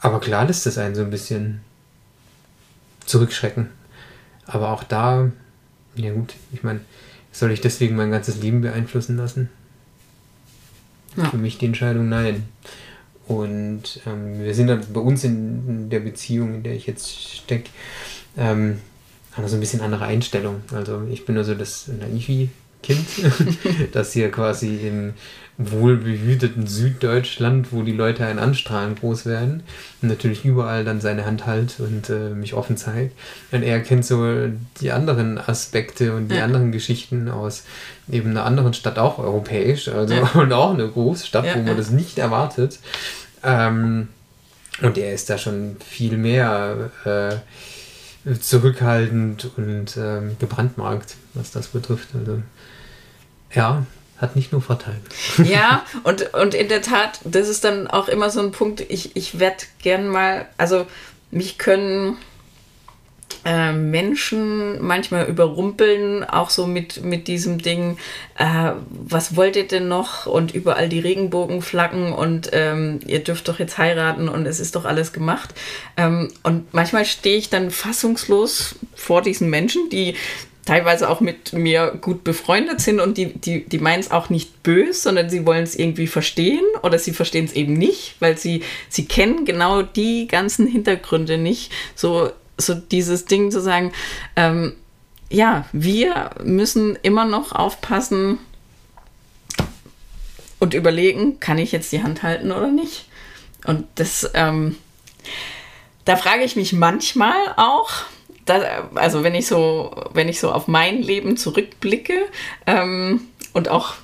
[0.00, 1.60] aber klar lässt es einen so ein bisschen
[3.06, 3.68] zurückschrecken.
[4.46, 5.30] Aber auch da,
[5.96, 6.80] ja gut, ich meine,
[7.32, 9.50] soll ich deswegen mein ganzes Leben beeinflussen lassen?
[11.30, 12.48] Für mich die Entscheidung nein.
[13.26, 17.68] Und ähm, wir sind dann bei uns in der Beziehung, in der ich jetzt stecke,
[18.36, 18.78] ähm,
[19.46, 20.62] so ein bisschen andere Einstellung.
[20.72, 23.06] Also ich bin also das Naivi-Kind,
[23.92, 25.14] das hier quasi im
[25.58, 29.64] wohlbehüteten Süddeutschland, wo die Leute einen anstrahlen, groß werden
[30.00, 33.18] und natürlich überall dann seine Hand halt und äh, mich offen zeigt.
[33.50, 34.48] Und er kennt so
[34.80, 36.44] die anderen Aspekte und die ja.
[36.44, 37.64] anderen Geschichten aus
[38.08, 40.30] eben einer anderen Stadt, auch europäisch, also ja.
[40.34, 42.78] und auch eine Großstadt, ja, wo man das nicht erwartet.
[43.42, 44.08] Ähm,
[44.80, 47.34] und er ist da schon viel mehr äh,
[48.40, 52.08] zurückhaltend und ähm, gebrandmarkt, was das betrifft.
[52.14, 52.42] Also
[53.54, 53.86] ja,
[54.18, 55.00] hat nicht nur Vorteile.
[55.44, 59.16] Ja, und, und in der Tat, das ist dann auch immer so ein Punkt, ich,
[59.16, 60.86] ich werde gern mal, also
[61.30, 62.16] mich können
[63.44, 67.98] äh, Menschen manchmal überrumpeln, auch so mit, mit diesem Ding,
[68.36, 70.26] äh, was wollt ihr denn noch?
[70.26, 74.84] Und überall die Regenbogenflaggen und ähm, ihr dürft doch jetzt heiraten und es ist doch
[74.84, 75.54] alles gemacht.
[75.96, 80.14] Ähm, und manchmal stehe ich dann fassungslos vor diesen Menschen, die
[80.68, 84.62] teilweise auch mit mir gut befreundet sind und die, die, die meinen es auch nicht
[84.62, 88.62] böse, sondern sie wollen es irgendwie verstehen oder sie verstehen es eben nicht, weil sie,
[88.90, 91.72] sie kennen genau die ganzen Hintergründe nicht.
[91.94, 93.92] So so dieses Ding zu sagen,
[94.36, 94.74] ähm,
[95.30, 98.38] ja, wir müssen immer noch aufpassen
[100.58, 103.06] und überlegen, kann ich jetzt die Hand halten oder nicht?
[103.64, 104.76] Und das, ähm,
[106.04, 107.90] da frage ich mich manchmal auch,
[108.44, 112.26] da, also wenn ich so, wenn ich so auf mein Leben zurückblicke
[112.66, 113.94] ähm, und auch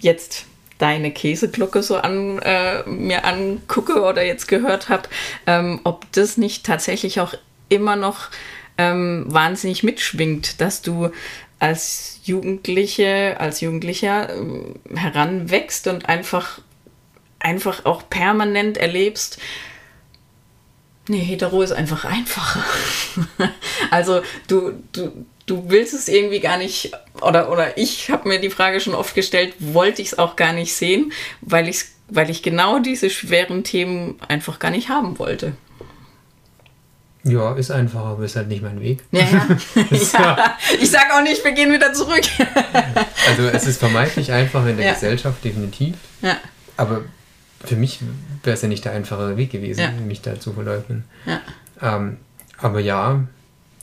[0.00, 0.46] jetzt
[0.78, 5.08] deine Käseglocke so an äh, mir angucke oder jetzt gehört habe,
[5.46, 7.34] ähm, ob das nicht tatsächlich auch
[7.74, 8.30] immer noch
[8.78, 11.10] ähm, wahnsinnig mitschwingt, dass du
[11.58, 16.60] als Jugendliche, als Jugendlicher ähm, heranwächst und einfach,
[17.38, 19.38] einfach auch permanent erlebst,
[21.08, 22.64] nee, hetero ist einfach einfacher.
[23.90, 28.50] also du, du, du willst es irgendwie gar nicht, oder, oder ich habe mir die
[28.50, 32.42] Frage schon oft gestellt, wollte ich es auch gar nicht sehen, weil, ich's, weil ich
[32.42, 35.54] genau diese schweren Themen einfach gar nicht haben wollte.
[37.24, 39.02] Ja, ist einfacher, aber ist halt nicht mein Weg.
[39.10, 39.48] Ja, ja.
[40.12, 40.58] ja.
[40.80, 42.22] Ich sage auch nicht, wir gehen wieder zurück.
[43.28, 44.92] also es ist vermeintlich einfacher in der ja.
[44.92, 45.96] Gesellschaft, definitiv.
[46.20, 46.36] Ja.
[46.76, 47.02] Aber
[47.64, 48.00] für mich
[48.42, 49.90] wäre es ja nicht der einfachere Weg gewesen, ja.
[50.06, 51.04] mich da zu verleugnen.
[51.24, 51.40] Ja.
[51.80, 52.18] Ähm,
[52.58, 53.24] aber ja,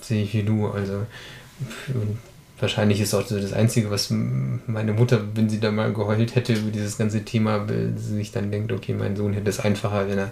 [0.02, 0.68] sehe ich wie du.
[0.68, 1.08] Also
[2.60, 6.54] wahrscheinlich ist auch so das Einzige, was meine Mutter, wenn sie da mal geheult hätte
[6.54, 10.08] über dieses ganze Thema, weil sie sich dann denkt, okay, mein Sohn hätte es einfacher,
[10.08, 10.32] wenn er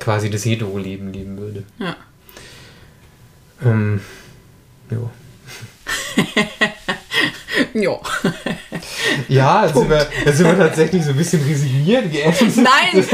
[0.00, 1.62] quasi das Hetero-Leben leben würde.
[1.78, 1.96] Ja.
[3.64, 4.00] Ähm,
[4.90, 5.10] ja.
[7.80, 8.00] ja.
[9.28, 12.04] Ja, jetzt sind, wir, jetzt sind wir tatsächlich so ein bisschen resigniert.
[12.56, 13.04] Nein,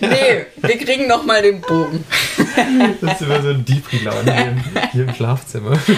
[0.00, 2.04] nee, wir kriegen noch mal den Bogen.
[3.00, 5.78] Das ist immer so ein Depri-Laune hier, hier, im Schlafzimmer.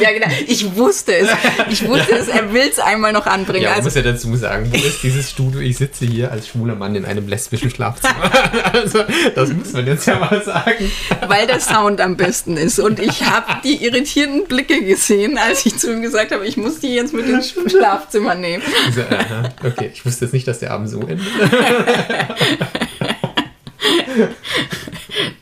[0.00, 0.26] Ja, genau.
[0.46, 1.28] Ich wusste es.
[1.70, 2.28] Ich wusste es.
[2.28, 3.64] Er will es einmal noch anbringen.
[3.64, 5.60] Ja, ich also, muss ja dazu sagen, wo ist dieses Studio?
[5.60, 8.30] Ich sitze hier als schwuler Mann in einem lesbischen Schlafzimmer.
[8.72, 9.04] Also,
[9.34, 10.90] das muss man jetzt ja mal sagen.
[11.26, 12.78] Weil der Sound am besten ist.
[12.78, 16.80] Und ich habe die irritierten Blicke gesehen, als ich zu ihm gesagt habe, ich muss
[16.80, 18.62] die jetzt mit ins Schlafzimmer nehmen.
[18.86, 21.26] Also, aha, okay, ich wusste jetzt nicht, dass der Abend so endet.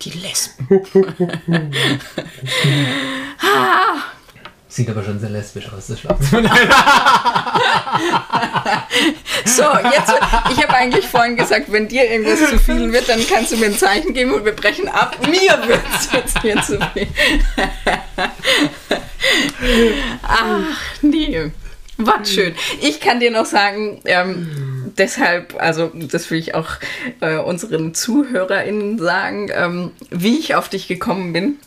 [0.03, 0.81] Die Lesben.
[4.77, 6.51] Sieht aber schon sehr lesbisch aus, das Schlafzimmer.
[9.47, 10.13] so, jetzt,
[10.51, 13.67] ich habe eigentlich vorhin gesagt, wenn dir irgendwas zu viel wird, dann kannst du mir
[13.67, 15.17] ein Zeichen geben und wir brechen ab.
[15.27, 17.09] Mir wird es jetzt hier zu viel.
[22.29, 22.55] Schön.
[22.81, 26.69] Ich kann dir noch sagen, ähm, deshalb, also das will ich auch
[27.21, 31.59] äh, unseren ZuhörerInnen sagen, ähm, wie ich auf dich gekommen bin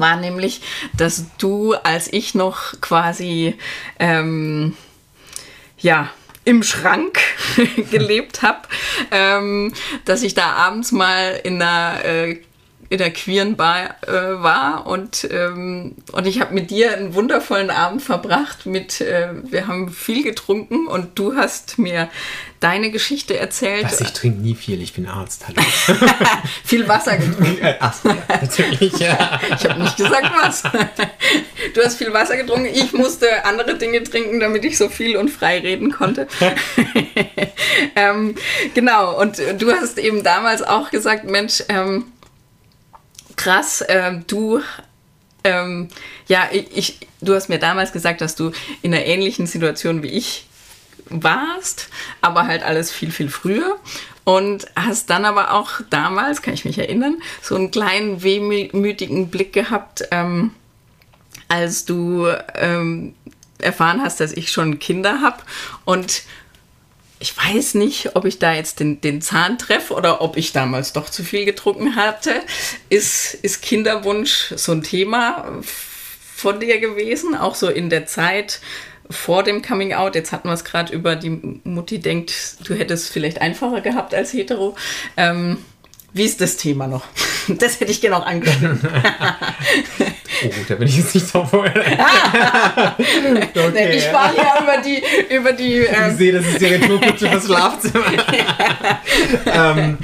[0.00, 0.60] war nämlich,
[0.96, 3.54] dass du, als ich noch quasi,
[3.98, 4.76] ähm,
[5.78, 6.10] ja,
[6.44, 7.20] im Schrank
[7.90, 8.68] gelebt habe,
[9.10, 9.72] ähm,
[10.04, 12.40] dass ich da abends mal in einer äh,
[12.94, 17.70] in der queeren Bar äh, war und, ähm, und ich habe mit dir einen wundervollen
[17.70, 18.66] Abend verbracht.
[18.66, 22.08] Mit, äh, wir haben viel getrunken und du hast mir
[22.60, 23.84] deine Geschichte erzählt.
[23.84, 25.44] Was, ich trinke nie viel, ich bin Arzt.
[25.46, 25.60] Hallo.
[26.64, 27.58] viel Wasser getrunken.
[27.80, 29.40] Ach, ja, natürlich, ja.
[29.58, 30.62] Ich habe nicht gesagt was.
[31.74, 35.30] Du hast viel Wasser getrunken, ich musste andere Dinge trinken, damit ich so viel und
[35.30, 36.28] frei reden konnte.
[37.96, 38.36] ähm,
[38.72, 42.12] genau, und du hast eben damals auch gesagt, Mensch, ähm,
[43.36, 44.60] krass, ähm, du,
[45.42, 45.88] ähm,
[46.26, 50.46] ja, ich, du hast mir damals gesagt, dass du in einer ähnlichen Situation wie ich
[51.10, 51.88] warst,
[52.20, 53.76] aber halt alles viel, viel früher.
[54.24, 59.52] Und hast dann aber auch damals, kann ich mich erinnern, so einen kleinen wehmütigen Blick
[59.52, 60.52] gehabt, ähm,
[61.48, 63.14] als du ähm,
[63.58, 65.42] erfahren hast, dass ich schon Kinder habe
[65.84, 66.22] und
[67.24, 70.92] ich weiß nicht, ob ich da jetzt den, den Zahn treffe oder ob ich damals
[70.92, 72.42] doch zu viel getrunken hatte.
[72.90, 78.60] Ist, ist Kinderwunsch so ein Thema von dir gewesen, auch so in der Zeit
[79.08, 80.16] vor dem Coming Out?
[80.16, 81.30] Jetzt hatten wir es gerade über die
[81.64, 84.76] Mutti denkt, du hättest vielleicht einfacher gehabt als hetero.
[85.16, 85.56] Ähm,
[86.14, 87.04] wie ist das Thema noch?
[87.46, 88.80] Das hätte ich gerne auch angeschnitten.
[88.88, 91.84] oh, da bin ich jetzt nicht drauf vorbereitet.
[93.54, 95.02] okay, ich war ja über die.
[95.28, 98.06] Über die ähm, ich sehe, das ist die Retourkutsche fürs Schlafzimmer.
[99.44, 99.98] ähm,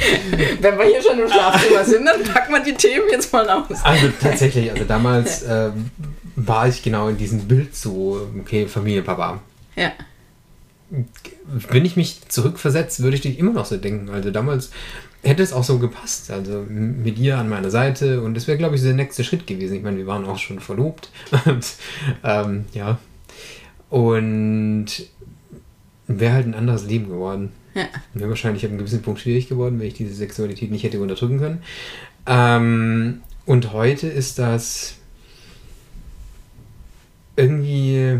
[0.60, 3.78] Wenn wir hier schon im Schlafzimmer sind, dann packen wir die Themen jetzt mal raus.
[3.84, 5.90] Also tatsächlich, also damals ähm,
[6.36, 9.40] war ich genau in diesem Bild so, okay, Familie, Papa.
[9.76, 9.92] Ja.
[11.70, 14.10] Wenn ich mich zurückversetze, würde ich dich immer noch so denken.
[14.10, 14.70] Also damals
[15.22, 16.30] hätte es auch so gepasst.
[16.30, 19.46] Also mit ihr an meiner Seite und das wäre, glaube ich, so der nächste Schritt
[19.46, 19.76] gewesen.
[19.76, 21.10] Ich meine, wir waren auch schon verlobt.
[21.44, 21.66] Und,
[22.24, 22.98] ähm, ja.
[23.90, 24.86] Und
[26.06, 27.52] wäre halt ein anderes Leben geworden.
[27.74, 27.86] Ja.
[28.14, 31.38] Wäre wahrscheinlich ab einem gewissen Punkt schwierig geworden, wenn ich diese Sexualität nicht hätte unterdrücken
[31.38, 31.62] können.
[32.26, 34.96] Ähm, und heute ist das
[37.36, 38.18] irgendwie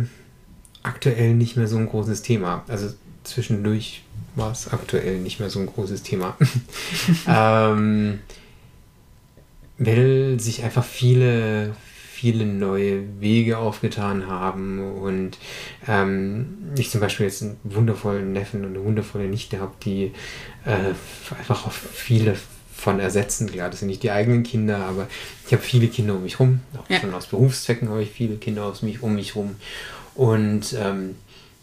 [0.83, 2.65] aktuell nicht mehr so ein großes Thema.
[2.69, 2.93] Also
[3.25, 4.03] zwischendurch
[4.37, 6.37] war es aktuell nicht mehr so ein großes Thema.
[7.27, 8.21] ähm,
[9.79, 11.75] weil sich einfach viele,
[12.13, 15.39] viele neue Wege aufgetan haben und
[15.89, 20.13] ähm, ich zum Beispiel jetzt einen wundervollen Neffen und eine wundervolle Nichte habe, die
[20.67, 20.95] äh,
[21.39, 22.37] einfach auf viele
[22.81, 23.51] von ersetzen.
[23.51, 25.07] Klar, das sind nicht die eigenen Kinder, aber
[25.47, 26.61] ich habe viele Kinder um mich rum.
[26.79, 27.01] Auch ja.
[27.01, 29.57] schon aus Berufszwecken habe ich viele Kinder aus mich, um mich rum.
[30.15, 31.17] Und ähm,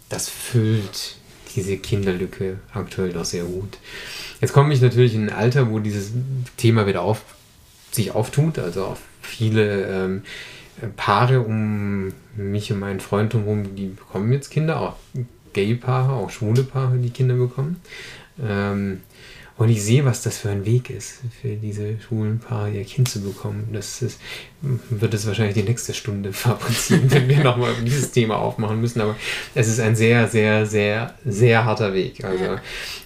[0.10, 1.17] das füllt
[1.58, 3.78] diese Kinderlücke aktuell doch sehr gut.
[4.40, 6.12] Jetzt komme ich natürlich in ein Alter, wo dieses
[6.56, 7.24] Thema wieder auf,
[7.92, 10.22] sich auftut, also auch viele ähm,
[10.96, 14.96] Paare um mich und meinen Freund herum, die bekommen jetzt Kinder, auch
[15.54, 17.82] Gay-Paare, auch schwule Paare, die Kinder bekommen.
[18.40, 19.02] Ähm,
[19.58, 23.10] und ich sehe, was das für ein Weg ist, für diese schwulen Paare ihr Kind
[23.10, 23.70] zu bekommen.
[23.74, 24.20] Das ist,
[24.62, 29.02] wird es wahrscheinlich die nächste Stunde fabrizieren, wenn wir nochmal dieses Thema aufmachen müssen.
[29.02, 29.16] Aber
[29.56, 32.24] es ist ein sehr, sehr, sehr, sehr harter Weg.
[32.24, 32.62] Also ja.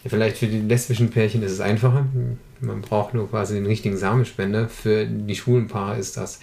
[0.05, 2.05] vielleicht für die lesbischen Pärchen ist es einfacher.
[2.59, 4.67] Man braucht nur quasi den richtigen Samenspender.
[4.67, 6.41] Für die schwulen Paare ist das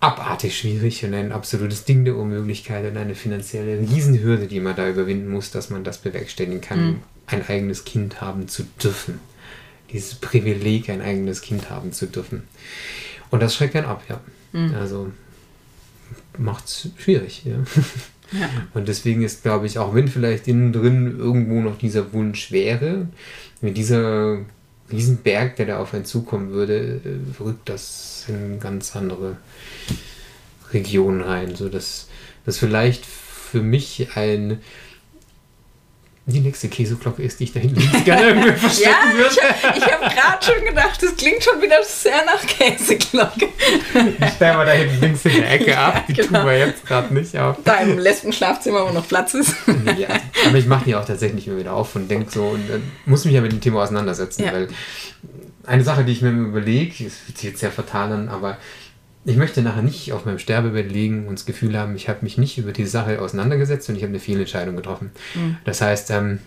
[0.00, 4.88] abartig schwierig und ein absolutes Ding der Unmöglichkeit und eine finanzielle Riesenhürde, die man da
[4.88, 7.02] überwinden muss, dass man das bewerkstelligen kann, Mhm.
[7.28, 9.20] Ein eigenes Kind haben zu dürfen.
[9.92, 12.42] Dieses Privileg, ein eigenes Kind haben zu dürfen.
[13.30, 14.20] Und das schreckt dann ab, ja.
[14.52, 14.74] Mhm.
[14.74, 15.12] Also
[16.36, 17.56] macht es schwierig, ja.
[18.32, 18.48] Ja.
[18.74, 23.08] Und deswegen ist, glaube ich, auch wenn vielleicht innen drin irgendwo noch dieser Wunsch wäre,
[23.60, 24.38] mit dieser
[24.90, 29.36] Riesenberg, der da auf einen zukommen würde, äh, rückt das in ganz andere
[30.72, 32.08] Regionen rein, so dass
[32.44, 34.60] das vielleicht für mich ein
[36.30, 39.34] die nächste Käseglocke ist, die ich da hinten gerne irgendwie verstecken Ja, würde.
[39.78, 43.48] ich habe hab gerade schon gedacht, das klingt schon wieder sehr nach Käseglocke.
[44.20, 46.40] Ich stelle mal da hinten links in der Ecke ab, die genau.
[46.40, 47.56] tun wir jetzt gerade nicht auf.
[47.64, 49.54] Da im Lesben-Schlafzimmer, wo noch Platz ist.
[49.96, 50.08] ja,
[50.46, 53.24] aber ich mache die auch tatsächlich immer wieder auf und denke so und äh, muss
[53.24, 54.52] mich ja mit dem Thema auseinandersetzen, Ja.
[54.52, 54.68] weil
[55.66, 58.56] eine Sache, die ich mir überlege, es wird sich jetzt sehr fatal an, aber
[59.28, 62.38] ich möchte nachher nicht auf meinem Sterbebett liegen und das Gefühl haben, ich habe mich
[62.38, 65.10] nicht über diese Sache auseinandergesetzt und ich habe eine Fehlentscheidung getroffen.
[65.34, 65.58] Mhm.
[65.66, 66.38] Das heißt, ähm,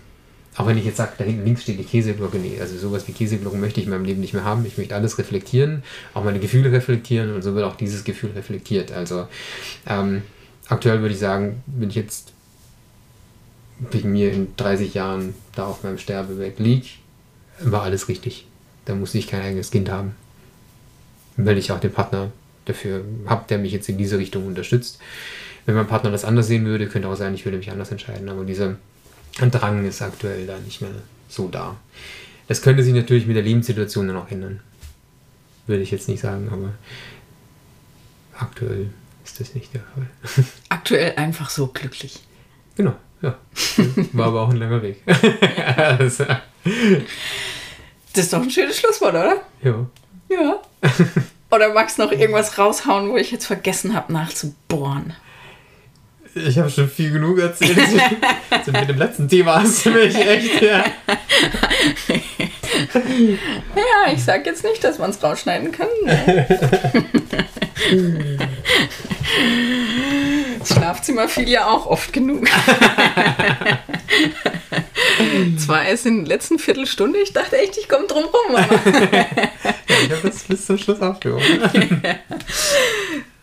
[0.55, 3.11] auch wenn ich jetzt sage, da hinten links steht die Käseglocke, nee, also sowas wie
[3.11, 4.65] Käseglocken möchte ich in meinem Leben nicht mehr haben.
[4.65, 5.83] Ich möchte alles reflektieren,
[6.15, 8.91] auch meine Gefühle reflektieren und so wird auch dieses Gefühl reflektiert.
[8.91, 9.27] Also
[9.87, 10.23] ähm,
[10.67, 12.33] aktuell würde ich sagen, wenn ich jetzt
[13.91, 16.87] wegen mir in 30 Jahren da auf meinem Sterbebett liege,
[17.59, 18.47] war alles richtig.
[18.85, 20.15] Da musste ich kein eigenes Kind haben.
[21.37, 22.31] Weil ich auch den Partner
[22.65, 24.99] dafür habe, der mich jetzt in diese Richtung unterstützt.
[25.65, 28.29] Wenn mein Partner das anders sehen würde, könnte auch sein, ich würde mich anders entscheiden.
[28.29, 28.75] Aber dieser
[29.39, 30.91] Drang ist aktuell da nicht mehr
[31.29, 31.75] so da.
[32.47, 34.59] Das könnte sich natürlich mit der Lebenssituation dann auch ändern.
[35.67, 36.73] Würde ich jetzt nicht sagen, aber
[38.37, 38.89] aktuell
[39.23, 40.45] ist das nicht der Fall.
[40.69, 42.19] Aktuell einfach so glücklich.
[42.75, 43.37] Genau, ja.
[44.13, 45.01] War aber auch ein langer Weg.
[45.77, 46.25] also,
[48.13, 49.41] Das ist doch ein schönes Schlusswort, oder?
[49.63, 49.85] ja.
[50.29, 50.61] Ja.
[51.51, 55.13] Oder magst du noch irgendwas raushauen, wo ich jetzt vergessen habe nachzubohren?
[56.33, 57.77] Ich habe schon viel genug erzählt.
[58.49, 60.85] also mit dem letzten Thema hast du mich echt, ja.
[63.75, 65.89] Ja, ich sag jetzt nicht, dass man es rausschneiden kann.
[70.61, 72.47] Das Schlafzimmer fiel ja auch oft genug.
[75.57, 78.55] Zwar erst in der letzten Viertelstunde, ich dachte echt, ich komme drum rum.
[78.55, 78.79] Aber
[80.03, 81.43] Ich habe das bis zum Schluss aufgehoben.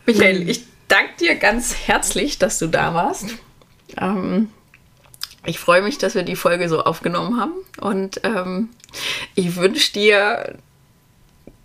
[0.06, 3.30] Michael, ich danke dir ganz herzlich, dass du da warst.
[4.00, 4.52] Ähm,
[5.44, 8.68] ich freue mich, dass wir die Folge so aufgenommen haben und ähm,
[9.34, 10.54] ich wünsche dir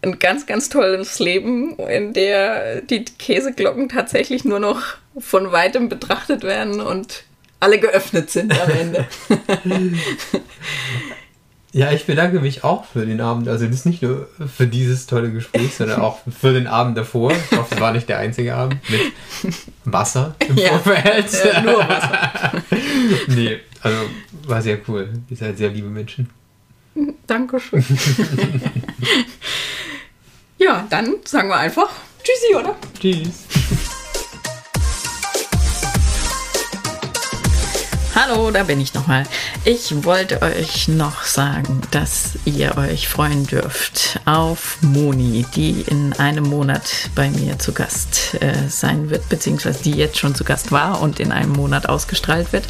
[0.01, 4.81] ein ganz, ganz tolles Leben, in der die Käseglocken tatsächlich nur noch
[5.19, 7.23] von weitem betrachtet werden und
[7.59, 9.05] alle geöffnet sind am Ende.
[11.75, 13.47] Ja, ich bedanke mich auch für den Abend.
[13.47, 17.31] Also das ist nicht nur für dieses tolle Gespräch, sondern auch für den Abend davor.
[17.31, 19.01] Ich hoffe, es war nicht der einzige Abend mit
[19.83, 21.33] Wasser im Ja, Vorfeld.
[21.33, 22.51] äh, nur Wasser.
[23.27, 23.97] nee, also
[24.45, 25.09] war sehr cool.
[25.31, 26.29] Ihr seid sehr liebe Menschen.
[27.25, 27.83] Dankeschön.
[30.59, 31.89] ja, dann sagen wir einfach
[32.23, 32.75] Tschüssi, oder?
[32.99, 33.45] Tschüss.
[38.15, 39.23] Hallo, da bin ich nochmal.
[39.65, 46.43] Ich wollte euch noch sagen, dass ihr euch freuen dürft auf Moni, die in einem
[46.43, 51.01] Monat bei mir zu Gast äh, sein wird, beziehungsweise die jetzt schon zu Gast war
[51.01, 52.65] und in einem Monat ausgestrahlt wird.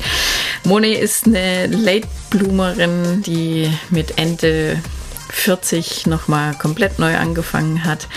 [0.64, 4.82] Moni ist eine Late Bloomerin, die mit Ende
[5.28, 8.08] 40 nochmal komplett neu angefangen hat.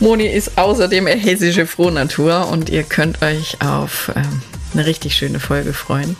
[0.00, 4.42] Moni ist außerdem eine hessische Frohnatur und ihr könnt euch auf ähm,
[4.74, 6.16] eine richtig schöne Folge freuen.